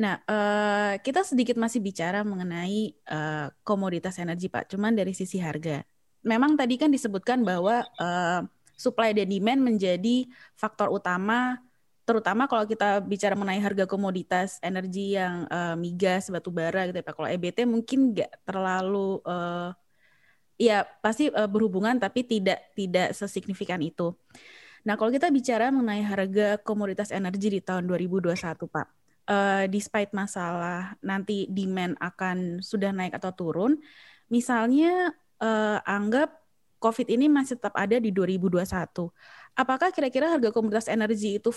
Nah, 0.00 0.16
uh, 0.24 0.96
kita 1.04 1.20
sedikit 1.28 1.60
masih 1.60 1.84
bicara 1.84 2.24
mengenai 2.24 2.96
uh, 3.12 3.52
komoditas 3.60 4.16
energi, 4.16 4.48
Pak. 4.48 4.72
Cuman 4.72 4.96
dari 4.96 5.12
sisi 5.12 5.36
harga. 5.36 5.84
Memang 6.24 6.56
tadi 6.56 6.80
kan 6.80 6.88
disebutkan 6.88 7.44
bahwa 7.44 7.84
uh, 8.00 8.40
supply 8.80 9.12
dan 9.12 9.28
demand 9.28 9.60
menjadi 9.60 10.24
faktor 10.56 10.88
utama 10.88 11.60
terutama 12.08 12.50
kalau 12.50 12.66
kita 12.66 12.98
bicara 13.06 13.38
mengenai 13.38 13.62
harga 13.62 13.86
komoditas 13.86 14.58
energi 14.66 15.14
yang 15.14 15.46
uh, 15.46 15.78
migas, 15.78 16.26
batu 16.26 16.50
bara 16.50 16.90
gitu 16.90 16.98
ya 16.98 17.06
Pak. 17.06 17.14
Kalau 17.14 17.28
EBT 17.30 17.58
mungkin 17.70 18.10
nggak 18.10 18.42
terlalu 18.42 19.22
uh, 19.22 19.70
ya 20.60 20.84
pasti 20.84 21.32
uh, 21.32 21.48
berhubungan 21.48 21.96
tapi 21.96 22.20
tidak 22.28 22.60
tidak 22.76 23.16
sesignifikan 23.16 23.80
itu. 23.80 24.12
Nah, 24.84 25.00
kalau 25.00 25.08
kita 25.08 25.32
bicara 25.32 25.72
mengenai 25.72 26.04
harga 26.04 26.60
komoditas 26.60 27.08
energi 27.12 27.48
di 27.48 27.60
tahun 27.64 27.88
2021, 27.88 28.36
Pak. 28.68 28.88
Uh, 29.30 29.64
despite 29.70 30.10
masalah 30.10 30.96
nanti 31.06 31.46
demand 31.46 31.94
akan 32.02 32.60
sudah 32.64 32.90
naik 32.90 33.14
atau 33.16 33.30
turun, 33.32 33.78
misalnya 34.28 35.14
uh, 35.40 35.78
anggap 35.84 36.34
COVID 36.80 37.12
ini 37.12 37.28
masih 37.28 37.60
tetap 37.60 37.76
ada 37.76 38.00
di 38.00 38.08
2021. 38.08 38.64
Apakah 39.52 39.92
kira-kira 39.92 40.32
harga 40.32 40.48
komoditas 40.48 40.88
energi 40.88 41.36
itu 41.36 41.52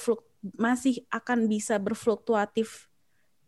masih 0.59 0.99
akan 1.07 1.47
bisa 1.47 1.79
berfluktuatif 1.79 2.91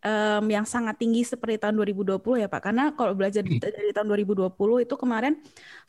um, 0.06 0.46
yang 0.46 0.63
sangat 0.70 1.02
tinggi 1.02 1.26
seperti 1.26 1.58
tahun 1.58 1.82
2020 1.82 2.22
ya 2.46 2.48
Pak? 2.48 2.62
Karena 2.62 2.94
kalau 2.94 3.18
belajar 3.18 3.41
hmm. 3.41 3.58
dari 3.58 3.91
tahun 3.91 4.08
2020 4.13 4.54
itu 4.86 4.96
kemarin 4.96 5.34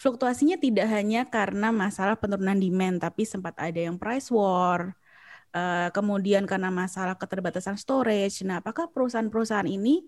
fluktuasinya 0.01 0.57
tidak 0.57 0.89
hanya 0.89 1.29
karena 1.29 1.69
masalah 1.69 2.17
penurunan 2.17 2.57
demand, 2.57 3.05
tapi 3.05 3.29
sempat 3.29 3.53
ada 3.61 3.77
yang 3.77 4.01
price 4.01 4.33
war, 4.33 4.97
uh, 5.53 5.89
kemudian 5.93 6.49
karena 6.49 6.73
masalah 6.73 7.15
keterbatasan 7.15 7.77
storage. 7.77 8.41
Nah, 8.43 8.65
apakah 8.65 8.89
perusahaan-perusahaan 8.89 9.69
ini 9.69 10.01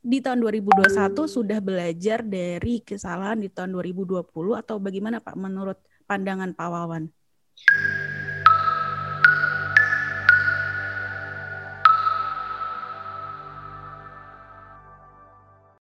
di 0.00 0.18
tahun 0.24 0.40
2021 0.40 1.26
sudah 1.26 1.58
belajar 1.58 2.22
dari 2.24 2.80
kesalahan 2.80 3.42
di 3.42 3.52
tahun 3.52 3.74
2020 3.76 4.24
atau 4.54 4.76
bagaimana 4.80 5.20
Pak 5.20 5.36
menurut 5.36 5.78
pandangan 6.08 6.56
Pak 6.56 6.68
Wawan? 6.70 7.04